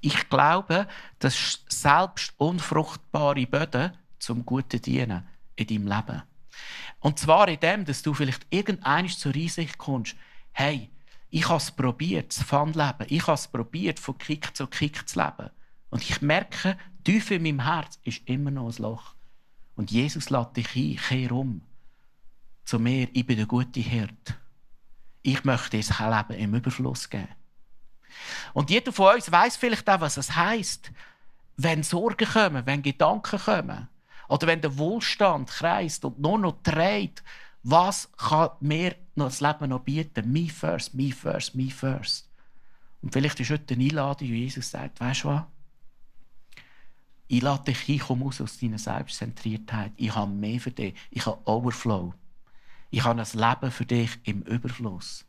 Ich 0.00 0.28
glaube, 0.28 0.86
dass 1.18 1.64
selbst 1.68 2.34
unfruchtbare 2.36 3.46
Böden 3.46 3.92
zum 4.18 4.44
Guten 4.44 4.82
dienen 4.82 5.26
in 5.56 5.66
deinem 5.66 5.86
Leben. 5.86 6.22
Und 7.00 7.18
zwar 7.18 7.48
in 7.48 7.60
dem, 7.60 7.84
dass 7.84 8.02
du 8.02 8.12
vielleicht 8.12 8.46
irgendeines 8.50 9.18
zur 9.18 9.34
Einsicht 9.34 9.78
kommst, 9.78 10.16
hey, 10.52 10.90
ich 11.34 11.48
habe 11.48 11.58
es 11.58 11.72
probiert, 11.72 12.28
das 12.28 12.44
Pfandleben. 12.44 13.08
Ich 13.08 13.22
habe 13.22 13.34
es 13.34 13.48
probiert, 13.48 13.98
von 13.98 14.16
Kick 14.16 14.56
zu 14.56 14.68
Kick 14.68 15.08
zu 15.08 15.18
leben. 15.18 15.50
Und 15.90 16.08
ich 16.08 16.22
merke, 16.22 16.78
tief 17.02 17.32
in 17.32 17.42
meinem 17.42 17.64
Herz 17.64 17.98
ist 18.04 18.22
immer 18.26 18.52
noch 18.52 18.68
ein 18.68 18.80
Loch. 18.80 19.16
Und 19.74 19.90
Jesus 19.90 20.30
lädt 20.30 20.56
dich 20.56 20.76
ein, 20.76 20.96
kehr 20.96 21.32
um. 21.32 21.62
Zu 22.64 22.78
mir, 22.78 23.08
ich 23.12 23.26
bin 23.26 23.38
der 23.38 23.46
gute 23.46 23.80
Hirt. 23.80 24.36
Ich 25.22 25.42
möchte 25.42 25.76
das 25.76 25.98
Leben 25.98 26.40
im 26.40 26.54
Überfluss 26.54 27.10
geben. 27.10 27.26
Und 28.52 28.70
jeder 28.70 28.92
von 28.92 29.16
uns 29.16 29.32
weiß 29.32 29.56
vielleicht 29.56 29.90
auch, 29.90 30.02
was 30.02 30.16
es 30.16 30.36
heißt, 30.36 30.92
wenn 31.56 31.82
Sorgen 31.82 32.28
kommen, 32.28 32.64
wenn 32.64 32.80
Gedanken 32.80 33.40
kommen. 33.40 33.88
Oder 34.28 34.46
wenn 34.46 34.60
der 34.60 34.78
Wohlstand 34.78 35.50
kreist 35.50 36.04
und 36.04 36.20
nur 36.20 36.38
noch 36.38 36.62
dreht, 36.62 37.24
was 37.64 38.10
kann 38.18 38.50
mir 38.60 38.94
noch 39.14 39.26
das 39.26 39.40
Leben 39.40 39.70
noch 39.70 39.80
bieten? 39.80 40.30
Me 40.30 40.48
first, 40.48 40.94
me 40.94 41.10
first, 41.12 41.54
me 41.54 41.70
first. 41.70 42.28
Und 43.00 43.12
vielleicht 43.12 43.40
ist 43.40 43.50
heute 43.50 43.74
eine 43.74 43.84
Einladung, 43.84 44.28
wie 44.28 44.44
Jesus 44.44 44.70
sagt, 44.70 45.00
weißt 45.00 45.24
du 45.24 45.28
was? 45.28 45.42
Ich 47.26 47.40
lade 47.40 47.64
dich 47.64 47.88
ein, 47.88 47.98
komm 47.98 48.22
raus 48.22 48.40
aus 48.42 48.58
deiner 48.58 48.78
Selbstzentriertheit. 48.78 49.92
Ich 49.96 50.14
habe 50.14 50.30
mehr 50.30 50.60
für 50.60 50.70
dich. 50.70 50.94
Ich 51.10 51.24
habe 51.24 51.40
Overflow. 51.46 52.12
Ich 52.90 53.02
habe 53.02 53.20
ein 53.20 53.26
Leben 53.32 53.72
für 53.72 53.86
dich 53.86 54.10
im 54.24 54.42
Überfluss. 54.42 55.24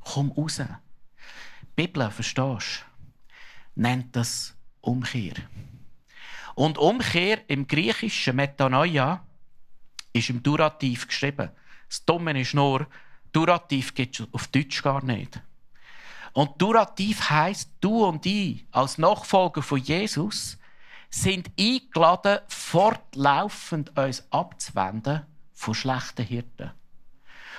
Komm 0.00 0.32
raus. 0.32 0.56
Die 0.56 1.66
Bibel, 1.76 2.10
verstehst 2.10 2.84
du, 3.74 3.80
nennt 3.80 4.16
das 4.16 4.54
Umkehr. 4.80 5.34
Und 6.54 6.78
Umkehr 6.78 7.48
im 7.50 7.66
griechischen 7.66 8.36
Metanoia 8.36 9.22
ist 10.14 10.30
im 10.30 10.42
Durativ 10.42 11.06
geschrieben. 11.06 11.50
Das 11.88 12.04
Dumme 12.04 12.40
ist 12.40 12.54
nur, 12.54 12.86
Durativ 13.32 13.94
gibt 13.94 14.20
es 14.20 14.26
auf 14.32 14.48
Deutsch 14.48 14.82
gar 14.82 15.04
nicht. 15.04 15.40
Und 16.32 16.60
Durativ 16.60 17.30
heißt, 17.30 17.70
du 17.80 18.04
und 18.04 18.24
ich 18.26 18.64
als 18.70 18.98
Nachfolger 18.98 19.62
von 19.62 19.78
Jesus 19.78 20.58
sind 21.10 21.50
eingeladen, 21.58 22.40
fortlaufend 22.48 23.96
uns 23.96 24.26
abzuwenden 24.30 25.22
von 25.52 25.74
schlechten 25.74 26.26
Hirten. 26.26 26.72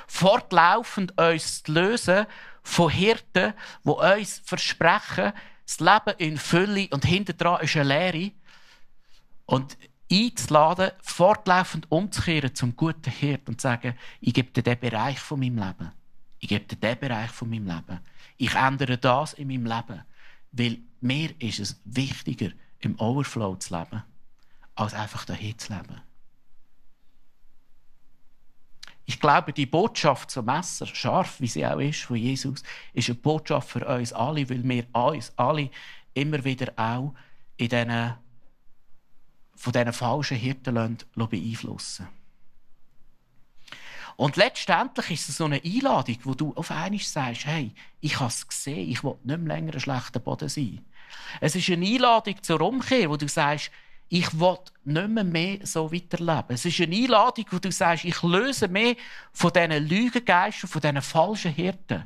Fortlaufend 0.08 1.20
uns 1.20 1.64
zu 1.64 1.72
lösen 1.72 2.28
von 2.64 2.90
Hirten, 2.90 3.54
die 3.84 3.90
uns 3.90 4.42
versprechen, 4.46 5.34
das 5.66 5.80
Leben 5.80 6.18
in 6.18 6.38
Fülle 6.38 6.88
und 6.92 7.04
hinterher 7.04 7.62
ist 7.62 7.76
eine 7.76 7.90
Leere. 7.90 8.32
Und 9.46 9.78
einzuladen, 10.12 10.92
fortlaufend 11.02 11.92
umzukehren 11.92 12.56
zum 12.56 12.76
guten 12.76 13.12
Hirt 13.12 13.48
und 13.48 13.60
zu 13.60 13.68
sagen, 13.68 13.96
ich 14.22 14.34
gebe 14.34 14.52
dir 14.52 14.64
diesen 14.64 14.80
Bereich 14.80 15.20
von 15.20 15.40
meinem 15.40 15.58
Leben. 15.58 15.92
Ich 16.40 16.50
gebe 16.50 16.66
dir 16.66 16.76
diesen 16.76 17.00
Bereich 17.00 17.32
von 17.32 17.50
meinem 17.50 17.68
Leben. 17.68 18.00
Ich 18.38 18.54
ändere 18.56 18.98
das 18.98 19.34
in 19.34 19.48
meinem 19.48 19.66
Leben. 19.66 20.04
Weil 20.52 20.80
mir 21.02 21.30
ist 21.42 21.60
es 21.60 21.82
wichtiger, 21.86 22.52
im 22.80 23.00
Overflow 23.00 23.56
zu 23.56 23.78
leben, 23.78 24.04
als 24.76 24.94
einfach 24.94 25.26
dahin 25.26 25.58
zu 25.58 25.74
leben. 25.74 26.02
Ich 29.06 29.20
glaube, 29.20 29.54
die 29.54 29.66
Botschaft 29.66 30.32
zum 30.32 30.46
Messer, 30.46 30.86
scharf 30.86 31.40
wie 31.40 31.48
sie 31.48 31.66
auch 31.66 31.80
ist, 31.80 32.02
von 32.02 32.18
Jesus, 32.18 32.62
ist 32.94 33.10
eine 33.10 33.18
Botschaft 33.18 33.70
für 33.70 33.86
uns 33.88 34.12
alle, 34.12 34.50
weil 34.50 34.64
wir 34.64 34.86
uns 34.94 35.32
alle 35.38 35.70
immer 36.14 36.44
wieder 36.44 36.74
auch 36.76 37.14
in 37.56 37.70
diesen, 37.70 38.14
von 39.58 39.74
diesen 39.74 39.92
falschen 39.92 40.38
Hirten 40.38 40.98
beeinflussen 41.16 42.08
Und 44.16 44.36
letztendlich 44.38 45.12
ist 45.12 45.30
es 45.30 45.38
so 45.38 45.46
eine 45.46 45.62
Einladung, 45.64 46.18
wo 46.24 46.36
du 46.36 46.54
auf 46.56 46.72
einmal 46.72 47.00
sagst, 47.00 47.46
hey, 47.46 47.74
ich 48.00 48.20
habe 48.20 48.30
es 48.30 48.48
gesehen, 48.48 48.90
ich 48.90 49.04
will 49.04 49.16
nicht 49.24 49.40
mehr 49.40 49.56
länger 49.56 49.74
ein 49.74 49.80
schlechter 49.80 50.20
Boden 50.20 50.48
sein. 50.48 50.86
Es 51.42 51.56
ist 51.56 51.70
eine 51.70 51.86
Einladung 51.86 52.42
zur 52.42 52.62
Umkehr, 52.62 53.10
wo 53.10 53.18
du 53.18 53.28
sagst, 53.28 53.72
ich 54.10 54.40
will 54.40 54.58
nicht 54.86 55.10
mehr, 55.10 55.24
mehr 55.24 55.60
so 55.64 55.92
weiterleben. 55.92 56.56
Es 56.56 56.64
ist 56.64 56.80
eine 56.80 56.96
Einladung, 56.96 57.46
wo 57.50 57.60
du 57.60 57.72
sagst, 57.72 58.06
ich 58.06 58.22
löse 58.22 58.68
mehr 58.68 58.96
von 59.34 59.52
diesen 59.52 59.88
Lügengeistern, 59.88 60.70
von 60.70 60.82
diesen 60.82 61.02
falschen 61.02 61.52
Hirten, 61.52 62.06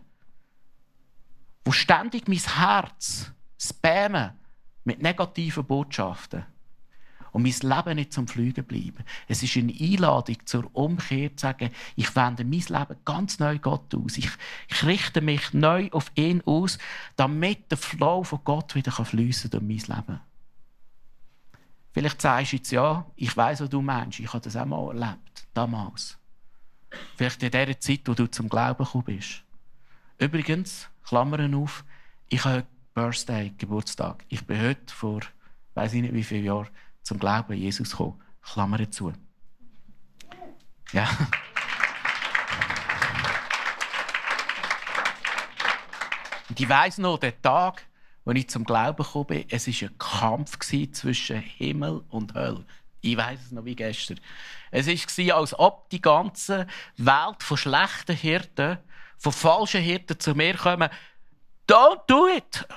wo 1.65 1.71
ständig 1.71 2.27
mein 2.27 2.39
Herz 2.39 3.31
spammen 3.57 4.31
mit 4.83 5.01
negativen 5.01 5.65
Botschaften 5.65 6.45
und 7.31 7.43
mein 7.43 7.53
Leben 7.61 7.95
nicht 7.95 8.13
zum 8.13 8.27
Fliegen 8.27 8.65
bleiben. 8.65 9.03
Es 9.27 9.43
ist 9.43 9.55
eine 9.57 9.73
Einladung 9.73 10.37
zur 10.45 10.69
Umkehr, 10.75 11.35
zu 11.35 11.41
sagen, 11.43 11.71
ich 11.95 12.15
wende 12.15 12.43
mein 12.43 12.59
Leben 12.59 12.99
ganz 13.05 13.39
neu 13.39 13.57
Gott 13.59 13.93
aus. 13.95 14.17
Ich, 14.17 14.29
ich 14.67 14.83
richte 14.85 15.21
mich 15.21 15.53
neu 15.53 15.89
auf 15.91 16.11
ihn 16.15 16.41
aus, 16.45 16.77
damit 17.15 17.71
der 17.71 17.77
Flow 17.77 18.23
von 18.23 18.39
Gott 18.43 18.75
wieder 18.75 18.91
fließen 18.91 19.49
durch 19.49 19.63
mein 19.63 19.97
Leben. 19.97 20.19
Vielleicht 21.93 22.21
sagst 22.21 22.51
du 22.51 22.55
jetzt, 22.57 22.71
ja, 22.71 23.05
ich 23.15 23.35
weiß, 23.35 23.61
was 23.61 23.69
du 23.69 23.81
meinst. 23.81 24.19
Ich 24.19 24.31
habe 24.31 24.41
das 24.41 24.55
auch 24.55 24.65
mal 24.65 24.87
erlebt, 24.89 25.47
damals. 25.53 26.17
Vielleicht 27.15 27.43
in 27.43 27.51
der 27.51 27.79
Zeit, 27.79 28.01
wo 28.05 28.13
du 28.13 28.27
zum 28.27 28.49
Glauben 28.49 28.83
gekommen 28.83 29.05
bist. 29.05 29.43
Übrigens, 30.17 30.89
Klammern 31.03 31.53
auf, 31.55 31.83
ich 32.29 32.43
habe 32.45 32.65
Birthday, 32.93 33.53
Geburtstag. 33.57 34.25
Ich 34.29 34.45
bin 34.45 34.61
heute 34.61 34.93
vor, 34.93 35.21
weiß 35.73 35.93
ich 35.93 36.01
nicht 36.01 36.13
wie 36.13 36.23
viele 36.23 36.43
Jahren, 36.43 36.67
zum 37.03 37.19
Glauben 37.19 37.53
an 37.53 37.57
Jesus 37.57 37.91
gekommen. 37.91 38.21
Klammern 38.41 38.91
zu. 38.91 39.13
Ja. 40.93 41.09
Und 46.49 46.59
ich 46.59 46.67
weiss 46.67 46.97
noch, 46.97 47.17
der 47.17 47.41
Tag, 47.41 47.83
als 48.25 48.37
ich 48.37 48.49
zum 48.49 48.65
Glauben 48.65 49.03
gekommen 49.03 49.27
bin, 49.27 49.45
es 49.49 49.67
war 49.67 49.89
ein 49.89 49.97
Kampf 49.97 50.59
zwischen 50.59 51.39
Himmel 51.39 52.03
und 52.09 52.33
Hölle. 52.33 52.65
Ich 53.01 53.17
weiß 53.17 53.39
es 53.45 53.51
noch 53.51 53.65
wie 53.65 53.75
gestern. 53.75 54.19
Es 54.69 54.87
war, 54.87 55.37
als 55.37 55.57
ob 55.57 55.89
die 55.89 56.01
ganze 56.01 56.67
Welt 56.97 57.41
von 57.41 57.57
schlechten 57.57 58.15
Hirten, 58.15 58.77
von 59.17 59.31
falschen 59.31 59.81
Hirten 59.81 60.19
zu 60.19 60.35
mir 60.35 60.55
kommen. 60.55 60.89
Don't 61.67 62.01
do 62.07 62.27
it! 62.27 62.67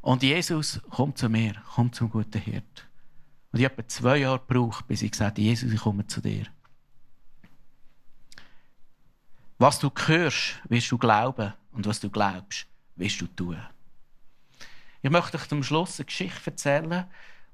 Und 0.00 0.22
Jesus 0.22 0.80
kommt 0.90 1.18
zu 1.18 1.28
mir, 1.28 1.54
kommt 1.74 1.94
zum 1.94 2.10
guten 2.10 2.40
Hirt. 2.40 2.88
Und 3.52 3.60
ich 3.60 3.64
habe 3.64 3.86
zwei 3.86 4.18
Jahre 4.18 4.38
gebraucht, 4.38 4.86
bis 4.86 5.02
ich 5.02 5.10
gesagt 5.10 5.32
habe, 5.32 5.42
Jesus, 5.42 5.72
ich 5.72 5.80
komme 5.80 6.06
zu 6.06 6.20
dir. 6.20 6.46
Was 9.58 9.78
du 9.78 9.90
hörst, 10.06 10.60
wirst 10.68 10.90
du 10.92 10.98
glauben. 10.98 11.52
Und 11.72 11.86
was 11.86 12.00
du 12.00 12.10
glaubst, 12.10 12.66
wirst 12.96 13.20
du 13.20 13.26
tun. 13.26 13.58
Ich 15.02 15.10
möchte 15.10 15.36
euch 15.36 15.48
zum 15.48 15.62
Schluss 15.62 15.98
eine 15.98 16.06
Geschichte 16.06 16.50
erzählen, 16.50 17.06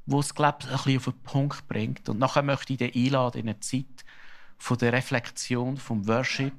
die 0.06 0.16
es, 0.16 0.34
glaube 0.34 0.58
ich, 0.60 0.66
ein 0.66 0.76
bisschen 0.76 0.96
auf 0.96 1.04
den 1.04 1.22
Punkt 1.22 1.68
bringt. 1.68 2.08
Und 2.08 2.18
nachher 2.18 2.42
möchte 2.42 2.72
ich 2.72 2.78
dich 2.78 2.94
einladen 2.94 3.40
in 3.40 3.48
eine 3.48 3.60
Zeit 3.60 4.04
von 4.58 4.78
der 4.78 4.92
Reflexion, 4.92 5.76
vom 5.76 6.06
Worship, 6.06 6.54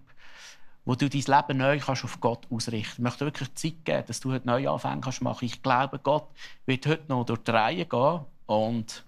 wo 0.85 0.93
du 0.95 1.09
dein 1.09 1.21
Leben 1.21 1.57
neu 1.57 1.79
kannst 1.79 2.03
auf 2.03 2.19
Gott 2.21 2.47
ausrichten 2.51 2.73
kannst. 2.73 2.93
Ich 2.93 2.99
möchte 2.99 3.25
wirklich 3.25 3.53
Zeit 3.55 3.83
geben, 3.83 4.03
dass 4.07 4.19
du 4.19 4.31
heute 4.31 4.47
neu 4.47 4.69
anfangen 4.69 5.01
kannst 5.01 5.21
machen. 5.21 5.45
Ich 5.45 5.61
glaube, 5.61 5.99
Gott 5.99 6.29
wird 6.65 6.85
heute 6.85 7.05
noch 7.07 7.25
durch 7.25 7.39
die 7.39 7.51
Reihe 7.51 7.85
gehen 7.85 8.19
und 8.45 9.03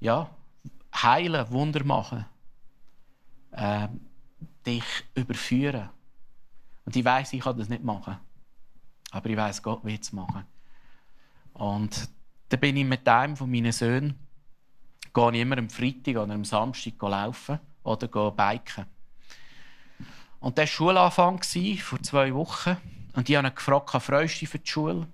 ja, 0.00 0.30
heilen, 0.94 1.50
Wunder 1.50 1.84
machen, 1.84 2.24
äh, 3.52 3.88
dich 4.66 4.84
überführen. 5.14 5.90
Und 6.86 6.96
ich 6.96 7.04
weiß, 7.04 7.34
ich 7.34 7.40
kann 7.40 7.58
das 7.58 7.68
nicht 7.68 7.84
machen. 7.84 8.16
Aber 9.10 9.28
ich 9.28 9.36
weiß, 9.36 9.62
Gott 9.62 9.84
wird 9.84 10.02
es 10.02 10.12
machen. 10.12 10.44
Und 11.52 12.08
dann 12.48 12.60
bin 12.60 12.76
ich 12.76 12.86
mit 12.86 13.06
einem 13.06 13.36
von 13.36 13.50
meinen 13.50 13.72
Söhnen, 13.72 14.18
gehe 15.12 15.32
ich 15.32 15.40
immer 15.40 15.58
am 15.58 15.68
Freitag 15.68 16.16
oder 16.16 16.32
am 16.32 16.44
Samstag 16.44 16.94
laufen 17.02 17.60
oder 17.82 18.30
biken. 18.30 18.86
Und 20.40 20.56
das 20.56 20.70
war 20.70 20.74
Schulanfang 20.74 21.42
vor 21.42 22.02
zwei 22.02 22.34
Wochen. 22.34 22.76
Und 23.12 23.28
ich 23.28 23.36
habe 23.36 23.48
ihn 23.48 23.54
gefragt, 23.54 23.90
freust 24.02 24.40
du 24.40 24.46
für 24.46 24.58
die 24.58 24.70
Schule? 24.70 25.06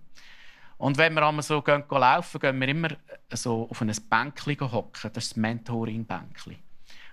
Und 0.78 0.98
wenn 0.98 1.14
wir 1.14 1.26
einmal 1.26 1.42
so 1.42 1.62
gehen, 1.62 1.84
gehen 1.88 2.00
laufen, 2.00 2.38
gehen 2.38 2.60
wir 2.60 2.68
immer 2.68 2.88
so 3.32 3.68
auf 3.68 3.80
ein 3.80 3.92
Bänkchen 4.08 4.72
hocken. 4.72 5.10
Das 5.12 5.24
ist 5.24 5.32
das 5.32 5.36
Mentoring-Bänkchen. 5.36 6.56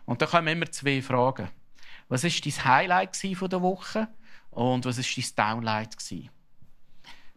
Und 0.05 0.21
da 0.21 0.25
kommen 0.25 0.47
immer 0.47 0.69
zwei 0.71 1.01
Fragen. 1.01 1.49
Was 2.09 2.23
war 2.23 2.29
dein 2.29 2.65
Highlight 2.65 3.21
der 3.23 3.61
Woche? 3.61 4.07
Und 4.51 4.85
was 4.85 4.97
war 4.97 5.03
dein 5.15 5.55
Downlight? 5.55 5.97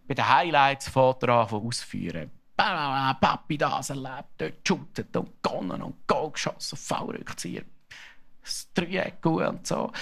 Bei 0.07 0.15
den 0.15 0.29
Highlights 0.29 0.89
fährt 0.89 1.23
er 1.23 1.29
an 1.31 1.49
ausführen. 1.49 2.31
Papi 2.57 3.59
das 3.59 3.91
erlebt, 3.91 4.29
dort 4.39 4.67
shootet 4.67 5.17
und 5.17 5.43
gewonnen 5.43 5.83
und 5.83 6.07
Goal 6.07 6.33
geschossen, 6.33 6.77
V-Rückzieher 6.77 7.63
das 8.47 8.69
Dreieck 8.75 9.25
und 9.25 9.67
so. 9.67 9.93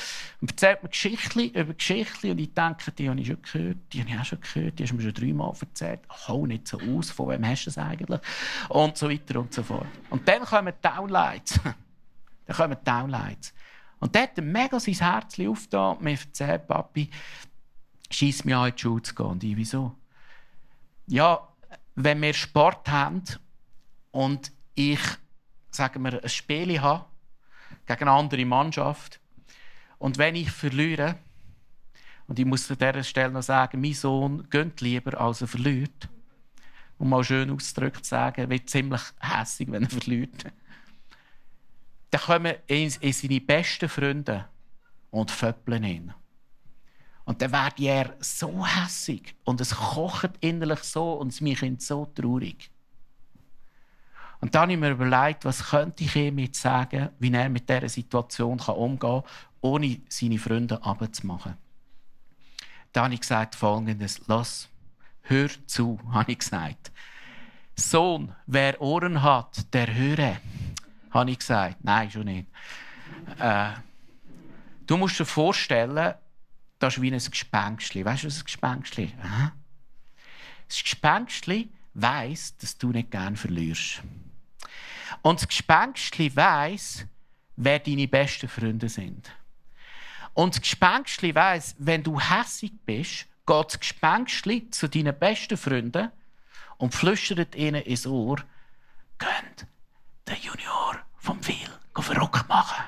Und 0.41 0.51
erzählt 0.51 0.83
mir 0.83 0.91
Geschichten 0.91 1.51
über 1.51 1.75
Geschichten 1.75 2.31
und 2.31 2.39
ich 2.39 2.53
denke, 2.53 2.93
die 2.93 3.09
habe 3.09 3.21
ich 3.21 3.27
schon 3.27 3.43
gehört, 3.43 3.77
die 3.93 4.01
habe 4.01 4.11
ich 4.11 4.19
auch 4.19 4.25
schon 4.25 4.41
gehört, 4.41 4.79
die 4.79 4.83
hast 4.83 4.91
du 4.91 4.97
mir 4.97 5.03
schon 5.03 5.15
dreimal 5.15 5.53
erzählt. 5.61 6.01
Hau 6.29 6.47
nicht 6.47 6.69
so 6.69 6.79
aus, 6.81 7.11
von 7.11 7.31
wem 7.31 7.47
hast 7.47 7.65
du 7.65 7.71
es 7.71 7.79
eigentlich? 7.79 8.21
Und 8.69 8.97
so 8.97 9.11
weiter 9.11 9.41
und 9.41 9.53
so 9.53 9.63
fort. 9.63 9.87
Und 10.11 10.29
dann 10.29 10.43
kommen 10.43 10.75
Downlights. 10.81 11.61
dann 12.47 12.57
kommen 12.57 12.77
Downlights. 12.85 13.55
Und 14.01 14.15
dort 14.15 14.37
hat 14.37 14.45
mega 14.45 14.79
sein 14.79 14.95
Herz 14.95 15.39
aufgetan 15.41 15.97
und 15.97 16.03
mir 16.03 16.19
erzählt, 16.19 16.67
Papi, 16.67 17.09
schieß 18.11 18.45
mich 18.45 18.55
an, 18.55 18.69
in 18.69 18.75
die 18.75 18.83
Schule 18.83 19.03
zu 19.03 19.15
gehen. 19.15 19.27
Und 19.27 19.45
ich, 19.45 19.57
wieso? 19.57 19.95
Ja, 21.07 21.49
wenn 21.95 22.21
wir 22.21 22.35
Sport 22.35 22.89
haben 22.89 23.23
und 24.11 24.53
ich, 24.75 25.01
sagen 25.71 26.03
wir, 26.03 26.23
ein 26.23 26.29
Spiel 26.29 26.81
habe, 26.81 27.07
gegen 27.87 28.09
eine 28.09 28.12
andere 28.12 28.44
Mannschaft. 28.44 29.20
Und 29.99 30.18
wenn 30.18 30.35
ich 30.35 30.51
verliere, 30.51 31.16
und 32.27 32.38
ich 32.38 32.47
muss 32.47 32.70
an 32.70 32.79
dieser 32.79 33.03
Stelle 33.03 33.33
noch 33.33 33.42
sagen, 33.42 33.81
mein 33.81 33.94
Sohn 33.94 34.49
gönnt 34.49 34.81
lieber, 34.81 35.20
als 35.20 35.42
er 35.42 35.49
verliert, 35.49 36.09
um 36.99 37.11
mal 37.11 37.25
schön 37.25 37.51
ausgedrückt 37.51 38.05
zu 38.05 38.11
sagen, 38.11 38.49
wird 38.49 38.70
ziemlich 38.70 39.03
hässig, 39.20 39.70
wenn 39.70 39.83
er 39.83 39.90
verliert. 39.90 40.44
Dann 42.11 42.20
kommen 42.20 42.55
in, 42.66 42.92
in 43.01 43.12
seine 43.12 43.40
besten 43.40 43.88
Freunde 43.88 44.49
und 45.11 45.31
föppeln 45.31 45.85
ihn. 45.85 46.14
Und 47.25 47.40
dann 47.40 47.53
wird 47.53 47.81
er 47.81 48.16
so 48.20 48.66
hässig 48.66 49.35
und 49.44 49.61
es 49.61 49.75
kocht 49.75 50.31
innerlich 50.40 50.81
so 50.81 51.14
und 51.14 51.29
es 51.29 51.40
mich 51.40 51.62
so 51.79 52.07
traurig. 52.07 52.70
Und 54.45 54.55
dann 54.55 54.65
habe 54.65 54.73
ich 54.73 54.79
mir 54.79 54.91
überlegt, 54.91 55.47
was 55.47 55.71
könnte 55.71 56.05
ich 56.05 56.15
ihm 56.17 56.39
jetzt 56.39 56.61
sagen, 56.61 57.09
wie 57.19 57.33
er 57.33 57.49
mit 57.49 57.67
dieser 57.67 57.89
Situation 57.89 58.61
umgehen 58.61 58.99
kann, 58.99 59.23
ohne 59.63 60.03
seine 60.11 60.39
Freunde 60.39 60.85
abzumachen. 60.85 61.57
Dann 62.93 63.05
habe 63.05 63.15
ich 63.15 63.21
gesagt 63.21 63.55
folgendes, 63.55 64.21
lass, 64.27 64.69
hör 65.23 65.49
zu, 65.67 65.99
habe 66.13 66.33
ich 66.33 66.41
gesagt. 66.41 66.93
Sohn, 67.75 68.35
wer 68.45 68.83
Ohren 68.83 69.23
hat, 69.23 69.73
der 69.73 69.95
höre, 69.95 70.37
habe 71.11 71.31
ich 71.31 71.39
gesagt. 71.39 71.83
Nein, 71.83 72.11
schon 72.11 72.27
nicht. 72.27 72.47
Äh, 73.39 73.71
du 74.87 74.99
musst 74.99 75.19
dir 75.19 75.25
vorstellen, 75.25 76.17
das 76.81 76.99
ist 76.99 77.03
wie 77.03 77.11
ein 77.11 77.19
Gespenstli. 77.19 78.05
Weißt 78.05 78.25
du, 78.25 78.27
was 78.27 78.41
ein 78.41 78.45
Gespenstli 78.45 79.05
ist? 79.05 79.15
Das 80.69 80.83
Gespenstli 80.83 81.71
weiss, 81.95 82.59
dass 82.59 82.77
du 82.77 82.91
nicht 82.91 83.11
gerne 83.11 83.39
verlierst. 83.39 84.03
Und 85.25 85.41
das 85.41 85.49
Gespenstli 85.49 86.37
weiss, 86.37 87.07
wer 87.57 87.79
deine 87.79 88.07
besten 88.07 88.47
Freunde 88.47 88.91
sind. 88.91 89.33
Und 90.35 90.55
das 90.55 90.61
Gespenstli 90.61 91.35
weiss, 91.35 91.75
wenn 91.79 92.03
du 92.03 92.21
hässig 92.21 92.73
bist, 92.85 93.27
geht 93.47 93.67
das 93.67 93.81
Gespenstli 93.81 94.69
zu 94.69 94.87
deinen 94.87 95.19
besten 95.19 95.57
Freunden 95.57 96.13
und 96.77 96.95
flüstert 96.95 97.55
ihnen 97.55 97.81
ins 97.81 98.07
Ohr, 98.07 98.37
könnt 99.17 99.67
den 100.29 100.37
Junior 100.43 100.99
vom 101.17 101.43
Phil 101.43 101.71
verrückt 101.99 102.47
machen. 102.47 102.85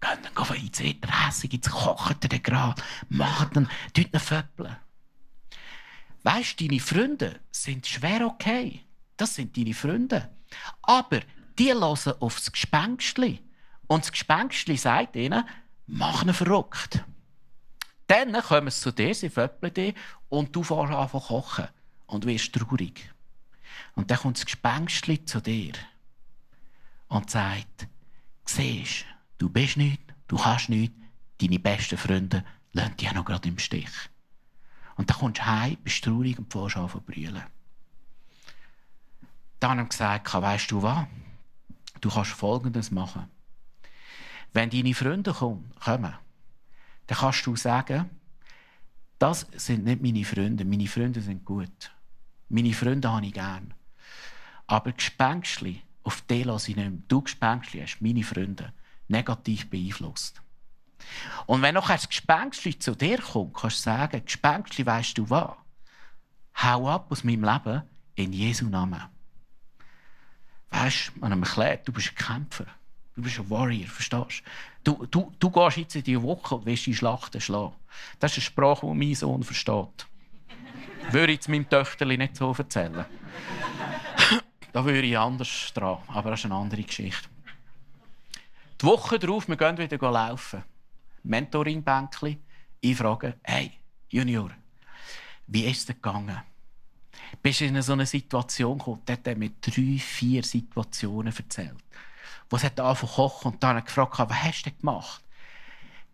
Könnt 0.00 0.26
ihn 0.26 0.44
von 0.44 0.56
ins 0.56 0.80
hässig, 0.80 1.52
jetzt 1.52 1.70
kocht 1.70 2.24
er 2.24 2.28
den 2.28 2.42
gerade, 2.42 2.82
macht 3.08 3.54
ihn, 3.54 3.68
tut 3.94 4.12
ihn 4.12 4.18
föppeln. 4.18 4.76
Weisst, 6.24 6.60
deine 6.60 6.80
Freunde 6.80 7.38
sind 7.52 7.86
schwer 7.86 8.26
okay. 8.26 8.84
Das 9.16 9.36
sind 9.36 9.56
deine 9.56 9.74
Freunde. 9.74 10.35
Aber 10.82 11.20
die 11.58 11.72
hören 11.72 12.14
auf 12.20 12.36
das 12.36 12.52
Gespenstli. 12.52 13.42
Und 13.86 14.04
das 14.04 14.12
Gespenstli 14.12 14.76
sagt 14.76 15.16
ihnen, 15.16 15.44
mach 15.86 16.24
ihn 16.24 16.34
verrückt. 16.34 17.04
Dann 18.06 18.32
kommen 18.32 18.70
sie 18.70 18.80
zu 18.80 18.92
dir, 18.92 19.14
sie 19.14 19.30
föppeln 19.30 19.74
dich 19.74 19.94
und 20.28 20.54
du 20.54 20.62
fährst 20.62 20.92
an 20.92 21.10
zu 21.10 21.20
kochen 21.20 21.68
und 22.06 22.26
wirst 22.26 22.52
traurig. 22.52 23.12
Und 23.94 24.10
dann 24.10 24.18
kommt 24.18 24.38
das 24.38 24.46
Gespenstli 24.46 25.24
zu 25.24 25.40
dir 25.40 25.72
und 27.08 27.30
sagt, 27.30 27.88
siehst 28.44 29.04
du 29.38 29.48
bist 29.48 29.76
nicht, 29.76 30.02
du 30.28 30.36
kannst 30.36 30.68
nicht, 30.68 30.92
deine 31.40 31.58
besten 31.58 31.98
Freunde 31.98 32.44
lassen 32.72 32.96
dich 32.96 33.08
auch 33.08 33.14
noch 33.14 33.24
gerade 33.24 33.48
im 33.48 33.58
Stich. 33.58 33.90
Und 34.96 35.10
dann 35.10 35.18
kommst 35.18 35.38
du 35.38 35.46
heim, 35.46 35.76
bist 35.82 36.04
traurig 36.04 36.38
und 36.38 36.52
fährst 36.52 36.76
an 36.76 36.90
zu 36.90 37.00
brüllen. 37.00 37.42
Dann 39.60 39.78
haben 39.78 39.88
gesagt, 39.88 40.32
weißt 40.32 40.70
du 40.70 40.82
was? 40.82 41.06
Du 42.00 42.10
kannst 42.10 42.32
Folgendes 42.32 42.90
machen. 42.90 43.28
Wenn 44.52 44.70
deine 44.70 44.94
Freunde 44.94 45.32
kommen, 45.32 45.72
dann 45.84 46.18
kannst 47.08 47.46
du 47.46 47.56
sagen, 47.56 48.10
das 49.18 49.46
sind 49.52 49.84
nicht 49.84 50.02
meine 50.02 50.24
Freunde. 50.24 50.64
Meine 50.64 50.86
Freunde 50.86 51.20
sind 51.20 51.44
gut. 51.44 51.90
Meine 52.48 52.74
Freunde 52.74 53.10
habe 53.10 53.26
ich 53.26 53.32
gern. 53.32 53.74
Aber 54.66 54.92
Gespenstli, 54.92 55.82
auf 56.02 56.20
die 56.22 56.42
lasse 56.42 56.70
ich 56.70 56.76
nicht 56.76 56.90
mehr. 56.90 57.00
Du 57.08 57.22
Gespenstli 57.22 57.80
hast 57.80 58.00
meine 58.00 58.22
Freunde 58.22 58.72
negativ 59.08 59.70
beeinflusst. 59.70 60.42
Und 61.46 61.62
wenn 61.62 61.74
noch 61.74 61.88
ein 61.88 62.00
Gespenstli 62.08 62.78
zu 62.78 62.94
dir 62.94 63.18
kommt, 63.18 63.54
kannst 63.54 63.78
du 63.78 63.82
sagen, 63.82 64.24
Gespenstli, 64.24 64.84
weißt 64.84 65.18
du 65.18 65.30
was? 65.30 65.52
Hau 66.62 66.88
ab 66.88 67.10
aus 67.10 67.24
meinem 67.24 67.44
Leben 67.44 67.82
in 68.14 68.32
Jesu 68.32 68.66
Namen. 68.66 69.02
Du, 70.76 71.20
man 71.20 71.42
erklärt, 71.42 71.88
du 71.88 71.92
bist 71.92 72.10
ein 72.10 72.14
Kämpfer. 72.14 72.66
Du 73.14 73.22
bist 73.22 73.38
ein 73.38 73.48
Warrior, 73.48 73.88
verstehst 73.88 74.42
du? 74.84 75.06
Du, 75.06 75.32
du 75.38 75.50
gehst 75.50 75.76
jetzt 75.78 75.96
in 75.96 76.04
die 76.04 76.20
Woche 76.20 76.56
und 76.56 76.66
wirst 76.66 76.84
die 76.84 76.94
Schlachten 76.94 77.40
schlagen. 77.40 77.74
Das 78.20 78.32
ist 78.32 78.38
eine 78.38 78.44
Sprache, 78.44 78.86
die 78.86 78.94
mein 78.94 79.14
Sohn 79.14 79.42
versteht. 79.42 80.06
würde 81.10 81.32
ich 81.32 81.48
meinem 81.48 81.68
Töchterli 81.68 82.18
nicht 82.18 82.36
so 82.36 82.54
erzählen. 82.56 83.06
da 84.72 84.84
würde 84.84 85.06
ich 85.06 85.16
anders 85.16 85.72
dran, 85.72 85.98
aber 86.08 86.30
das 86.30 86.40
ist 86.40 86.46
eine 86.46 86.56
andere 86.56 86.82
Geschichte. 86.82 87.28
Die 88.80 88.86
Woche 88.86 89.18
darauf, 89.18 89.48
wir 89.48 89.56
gehen 89.56 89.78
wieder 89.78 90.10
laufen. 90.10 90.62
Mentoring-Bänkli. 91.22 92.38
Ich 92.82 92.96
frage, 92.96 93.38
hey, 93.42 93.72
Junior, 94.10 94.50
wie 95.46 95.64
ist 95.64 95.88
es 95.88 95.96
gegangen? 95.96 96.42
Bist 97.42 97.60
du 97.60 97.66
in 97.66 97.80
so 97.82 97.92
eine 97.92 98.06
Situation 98.06 98.78
gekommen, 98.78 99.02
der 99.06 99.16
hat 99.16 99.38
mir 99.38 99.50
drei, 99.60 99.98
vier 99.98 100.42
Situationen 100.42 101.34
erzählt. 101.36 101.76
Wo 102.48 102.56
es 102.56 102.64
hat 102.64 102.78
angefangen 102.78 103.12
kochen 103.12 103.52
und 103.52 103.62
dann 103.62 103.84
gefragt, 103.84 104.18
was 104.18 104.42
hast 104.42 104.62
du 104.62 104.70
denn 104.70 104.78
gemacht? 104.78 105.22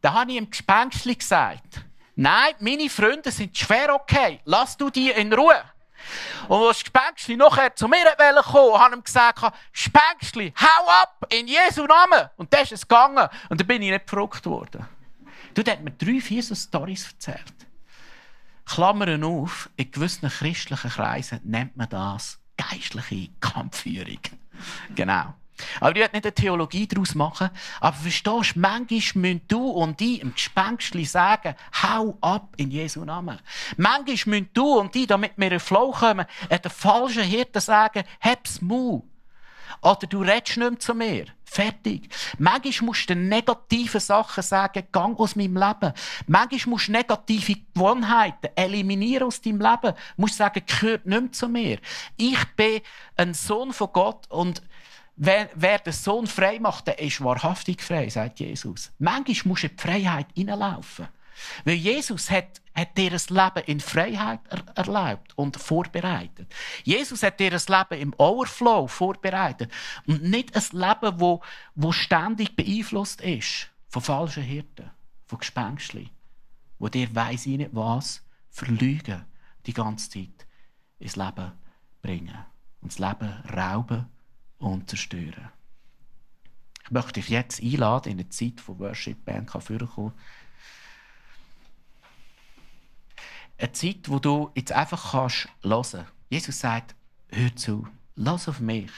Da 0.01 0.15
habe 0.15 0.33
ich 0.33 0.37
ihm 0.39 0.51
Gespenstli 0.51 1.15
gesagt, 1.15 1.85
nein, 2.17 2.55
meine 2.61 2.91
Freunde 2.91 3.31
sind 3.31 3.57
schwer 3.57 3.95
okay, 3.95 4.41
lass 4.45 4.77
du 4.77 4.91
die 4.91 5.11
in 5.11 5.33
Ruhe. 5.33 5.63
Und 6.49 6.67
als 6.67 6.81
Gespenstli 6.81 7.37
nachher 7.37 7.75
zu 7.77 7.87
mir 7.89 8.05
kommen 8.43 8.79
habe 8.79 8.95
ich 8.95 8.99
ihm 8.99 9.05
gesagt, 9.05 9.53
Gespenstli, 9.73 10.53
hau 10.61 10.89
ab, 11.03 11.27
in 11.31 11.47
Jesu 11.47 11.85
Namen. 11.85 12.29
Und 12.37 12.53
dann 12.53 12.63
ist 12.63 12.73
es 12.73 12.89
gegangen. 12.89 13.29
Und 13.49 13.61
dann 13.61 13.67
bin 13.67 13.83
ich 13.83 13.91
nicht 13.91 14.09
verrückt 14.09 14.45
worden. 14.47 14.87
Du, 15.55 15.63
der 15.63 15.75
hat 15.75 15.83
mir 15.83 15.93
drei, 15.93 16.21
vier 16.21 16.43
so 16.43 16.55
Storys 16.55 17.07
erzählt. 17.13 17.62
Klammern 18.65 19.25
auf, 19.25 19.71
in 19.77 19.91
gewissen 19.91 20.29
christlichen 20.29 20.91
Kreisen 20.91 21.41
nennt 21.45 21.77
man 21.77 21.89
das 21.89 22.39
geistliche 22.57 23.31
Kampfführung. 23.41 24.21
genau. 24.95 25.35
Aber 25.81 25.91
ich 25.91 25.97
will 25.97 26.09
nicht 26.13 26.25
eine 26.25 26.35
Theologie 26.35 26.87
daraus 26.87 27.15
machen. 27.15 27.51
Aber 27.81 27.97
verstehst 27.97 28.57
du, 28.57 28.61
manchmal 28.61 29.01
müssen 29.15 29.41
du 29.49 29.69
und 29.69 30.01
ich 30.01 30.21
im 30.21 30.35
Gespenstli 30.35 31.05
sagen, 31.05 31.55
hau 31.83 32.17
ab 32.21 32.55
in 32.57 32.71
Jesu 32.71 33.05
Namen. 33.05 33.39
Manchmal 33.77 34.41
müssen 34.41 34.51
du 34.55 34.79
und 34.79 34.97
ich, 34.97 35.07
damit 35.07 35.33
wir 35.37 35.47
in 35.47 35.51
den 35.51 35.61
Flow 35.61 35.93
kommen, 35.93 36.27
den 36.51 36.71
falschen 36.71 37.23
Hirten 37.23 37.61
sagen, 37.61 38.05
hab's 38.21 38.61
Mut. 38.61 39.05
Oder 39.83 40.07
du 40.09 40.23
redest 40.23 40.57
nicht 40.57 40.71
mehr 40.71 40.79
zu 40.79 40.95
mir. 40.95 41.27
Fertig. 41.53 42.09
Manchmal 42.39 42.87
musst 42.87 43.11
du 43.11 43.15
negative 43.15 44.01
Sachen 44.01 44.43
sagen, 44.43 44.85
gang 44.91 45.21
aus 45.21 45.37
meinem 45.37 45.59
Leben. 45.59 45.93
Manchmal 46.27 46.71
musst 46.71 46.89
du 46.89 46.93
negative 46.93 47.57
Gewohnheiten 47.75 48.49
eliminieren 48.57 49.27
aus 49.27 49.39
deinem 49.39 49.61
Leben. 49.61 49.93
Du 49.93 50.23
musst 50.23 50.39
sagen, 50.39 50.63
gehört 50.67 51.05
nicht 51.05 51.21
mehr 51.21 51.33
zu 51.33 51.49
mir. 51.51 51.79
Ich 52.17 52.43
bin 52.57 52.81
ein 53.19 53.35
Sohn 53.35 53.75
von 53.75 53.91
Gott 53.93 54.31
und 54.31 54.63
wer, 55.17 55.51
wer 55.55 55.79
den 55.79 55.93
Sohn 55.93 56.27
frei 56.27 56.59
macht, 56.59 56.87
der 56.87 56.99
ist 56.99 57.23
wahrhaftig 57.23 57.83
frei, 57.83 58.09
sagt 58.09 58.41
Jesus. 58.41 58.91
Manchmal 58.99 59.49
musst 59.51 59.65
du 59.65 59.67
in 59.67 59.77
die 59.77 59.83
Freiheit 59.83 60.27
hineinlaufen. 60.35 61.07
Weil 61.65 61.75
Jesus 61.75 62.31
hat, 62.31 62.61
hat 62.75 62.97
das 62.97 63.31
Leben 63.31 63.65
in 63.67 63.81
Freiheit 63.81 64.41
er 64.49 64.65
erlaubt 64.77 65.37
und 65.37 65.57
vorbereitet. 65.57 66.53
Jesus 66.85 67.23
hat 67.23 67.41
dir 67.41 67.51
das 67.51 67.69
Leben 67.69 68.01
im 68.01 68.15
Overflow 68.19 68.87
vorbereitet. 68.87 69.71
Und 70.07 70.23
nicht 70.23 70.55
ein 70.55 70.79
Leben, 70.79 71.21
wo, 71.21 71.43
wo 71.75 71.93
ständig 71.93 72.57
beeinflusst 72.57 73.21
ist 73.21 73.71
von 73.89 74.03
falschen 74.03 74.43
Hirten, 74.43 74.91
von 75.27 75.39
Gespenstchen, 75.39 76.11
wo 76.79 76.89
dir 76.89 77.15
weiss 77.15 77.47
ich 77.47 77.59
nicht 77.59 77.75
was, 77.75 78.23
verlügen 78.51 79.25
die 79.67 79.73
ganze 79.73 80.11
Zeit 80.11 80.47
ins 80.99 81.17
Leben 81.17 81.53
bringen. 82.01 82.39
Und 82.81 82.93
das 82.93 82.99
Leben 82.99 83.33
rauben 83.57 84.07
und 84.59 84.89
zerstören. 84.89 85.51
Ich 86.85 86.91
möchte 86.91 87.13
dich 87.13 87.29
jetzt 87.29 87.63
einladen 87.63 88.13
in 88.13 88.19
eine 88.19 88.29
Zeit, 88.29 88.67
wo 88.67 88.79
Worship 88.79 89.25
Band 89.25 89.51
vorkommen 89.51 89.89
kann. 89.95 90.13
Eine 93.63 93.73
Zeit, 93.73 94.09
wo 94.09 94.19
du 94.19 94.51
jetzt 94.55 94.73
einfach 94.73 95.13
kannst 95.13 95.49
hören. 95.63 96.07
Jesus 96.29 96.59
sagt, 96.59 96.95
hör 97.29 97.55
zu, 97.55 97.87
lass 98.17 98.49
auf 98.49 98.61
mich. 98.61 98.91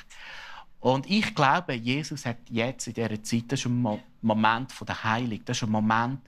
Und 0.80 1.08
ich 1.08 1.34
glaube, 1.34 1.74
Jesus 1.74 2.26
hat 2.26 2.38
jetzt 2.50 2.86
in 2.88 2.94
dieser 2.94 3.22
Zeit, 3.22 3.44
das 3.48 3.60
ist 3.60 3.66
ein 3.66 4.00
Moment 4.20 4.72
der 4.86 5.04
Heilung, 5.04 5.40
das 5.44 5.58
ist 5.58 5.62
ein 5.62 5.70
Moment, 5.70 6.20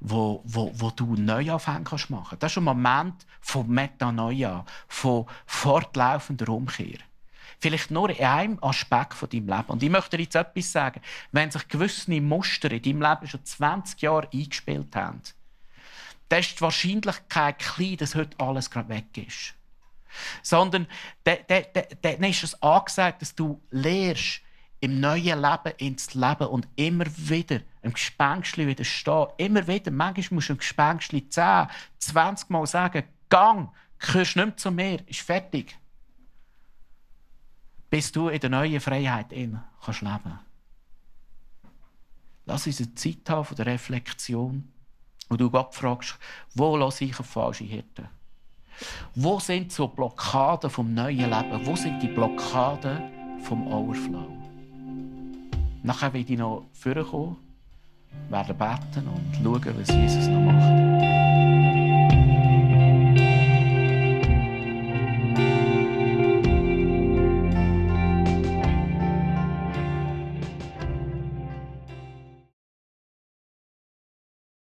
wo, 0.00 0.42
wo, 0.44 0.70
wo 0.74 0.90
du 0.90 1.14
Neuanfang 1.16 1.84
kannst 1.84 2.10
machen. 2.10 2.38
Das 2.38 2.52
ist 2.52 2.58
ein 2.58 2.64
Moment 2.64 3.26
von 3.40 3.68
Metanoia, 3.68 4.64
von 4.86 5.26
fortlaufender 5.46 6.48
Umkehr. 6.48 6.98
Vielleicht 7.58 7.90
nur 7.90 8.10
in 8.10 8.24
einem 8.24 8.58
Aspekt 8.62 9.14
von 9.14 9.28
deinem 9.28 9.48
Leben. 9.48 9.68
Und 9.68 9.82
ich 9.82 9.90
möchte 9.90 10.16
dir 10.16 10.24
jetzt 10.24 10.36
etwas 10.36 10.70
sagen. 10.70 11.00
Wenn 11.32 11.50
sich 11.50 11.66
gewisse 11.68 12.20
Muster 12.20 12.70
in 12.70 12.82
deinem 12.82 13.02
Leben 13.02 13.26
schon 13.26 13.44
20 13.44 14.02
Jahre 14.02 14.28
eingespielt 14.32 14.94
haben, 14.94 15.22
dann 16.28 16.40
ist 16.40 16.56
die 16.56 16.60
Wahrscheinlichkeit 16.60 17.58
klein, 17.58 17.96
dass 17.96 18.14
heute 18.14 18.38
alles 18.40 18.70
gerade 18.70 18.88
weg 18.88 19.16
ist. 19.16 19.54
Sondern 20.42 20.86
dann 21.24 22.22
ist 22.24 22.42
es 22.44 22.62
angesagt, 22.62 23.22
dass 23.22 23.34
du 23.34 23.62
lehrst, 23.70 24.40
im 24.80 25.00
neuen 25.00 25.40
Leben 25.40 25.72
ins 25.78 26.14
Leben 26.14 26.46
und 26.48 26.68
immer 26.76 27.06
wieder 27.16 27.60
einem 27.82 27.94
Gespenstli 27.94 28.66
widerstehen. 28.66 29.28
Immer 29.38 29.66
wieder. 29.66 29.90
Manchmal 29.90 30.36
musst 30.36 30.48
du 30.48 30.52
einem 30.52 30.58
Gespenstli 30.58 31.28
10, 31.28 31.68
20 31.98 32.50
Mal 32.50 32.66
sagen, 32.66 33.04
Gang, 33.28 33.72
gehörst 33.98 34.36
nicht 34.36 34.46
mehr 34.46 34.56
zu 34.56 34.70
mir, 34.70 35.08
ist 35.08 35.20
fertig. 35.20 35.78
Bis 37.90 38.12
du 38.12 38.28
in 38.28 38.40
der 38.40 38.50
neuen 38.50 38.80
Freiheit 38.80 39.32
in 39.32 39.60
kannst 39.84 40.02
leben. 40.02 40.38
Lass 42.44 42.66
uns 42.66 42.80
eine 42.80 42.94
Zeit 42.94 43.28
haben 43.28 43.44
von 43.44 43.56
der 43.56 43.66
Reflexion, 43.66 44.72
wo 45.28 45.36
du 45.36 45.50
Gott 45.50 45.74
fragst, 45.74 46.18
wo 46.54 46.76
lasse 46.76 47.04
ich 47.04 47.18
auf 47.18 47.26
falsche 47.26 47.64
Hirten? 47.64 48.08
Wo 49.14 49.38
sind 49.38 49.72
so 49.72 49.88
Blockaden 49.88 50.70
vom 50.70 50.92
neuen 50.92 51.30
Leben? 51.30 51.66
Wo 51.66 51.74
sind 51.76 52.00
die 52.00 52.08
Blockaden 52.08 53.38
vom 53.42 53.66
Overflow? 53.66 54.26
Nachher 55.82 56.12
werde 56.12 56.32
ich 56.32 56.38
noch 56.38 56.66
vorkommen, 56.72 57.36
werden 58.28 58.56
beten 58.56 59.08
und 59.08 59.36
schauen, 59.42 59.74
was 59.78 59.88
Jesus 59.88 60.26
noch 60.26 60.40
macht. 60.40 61.15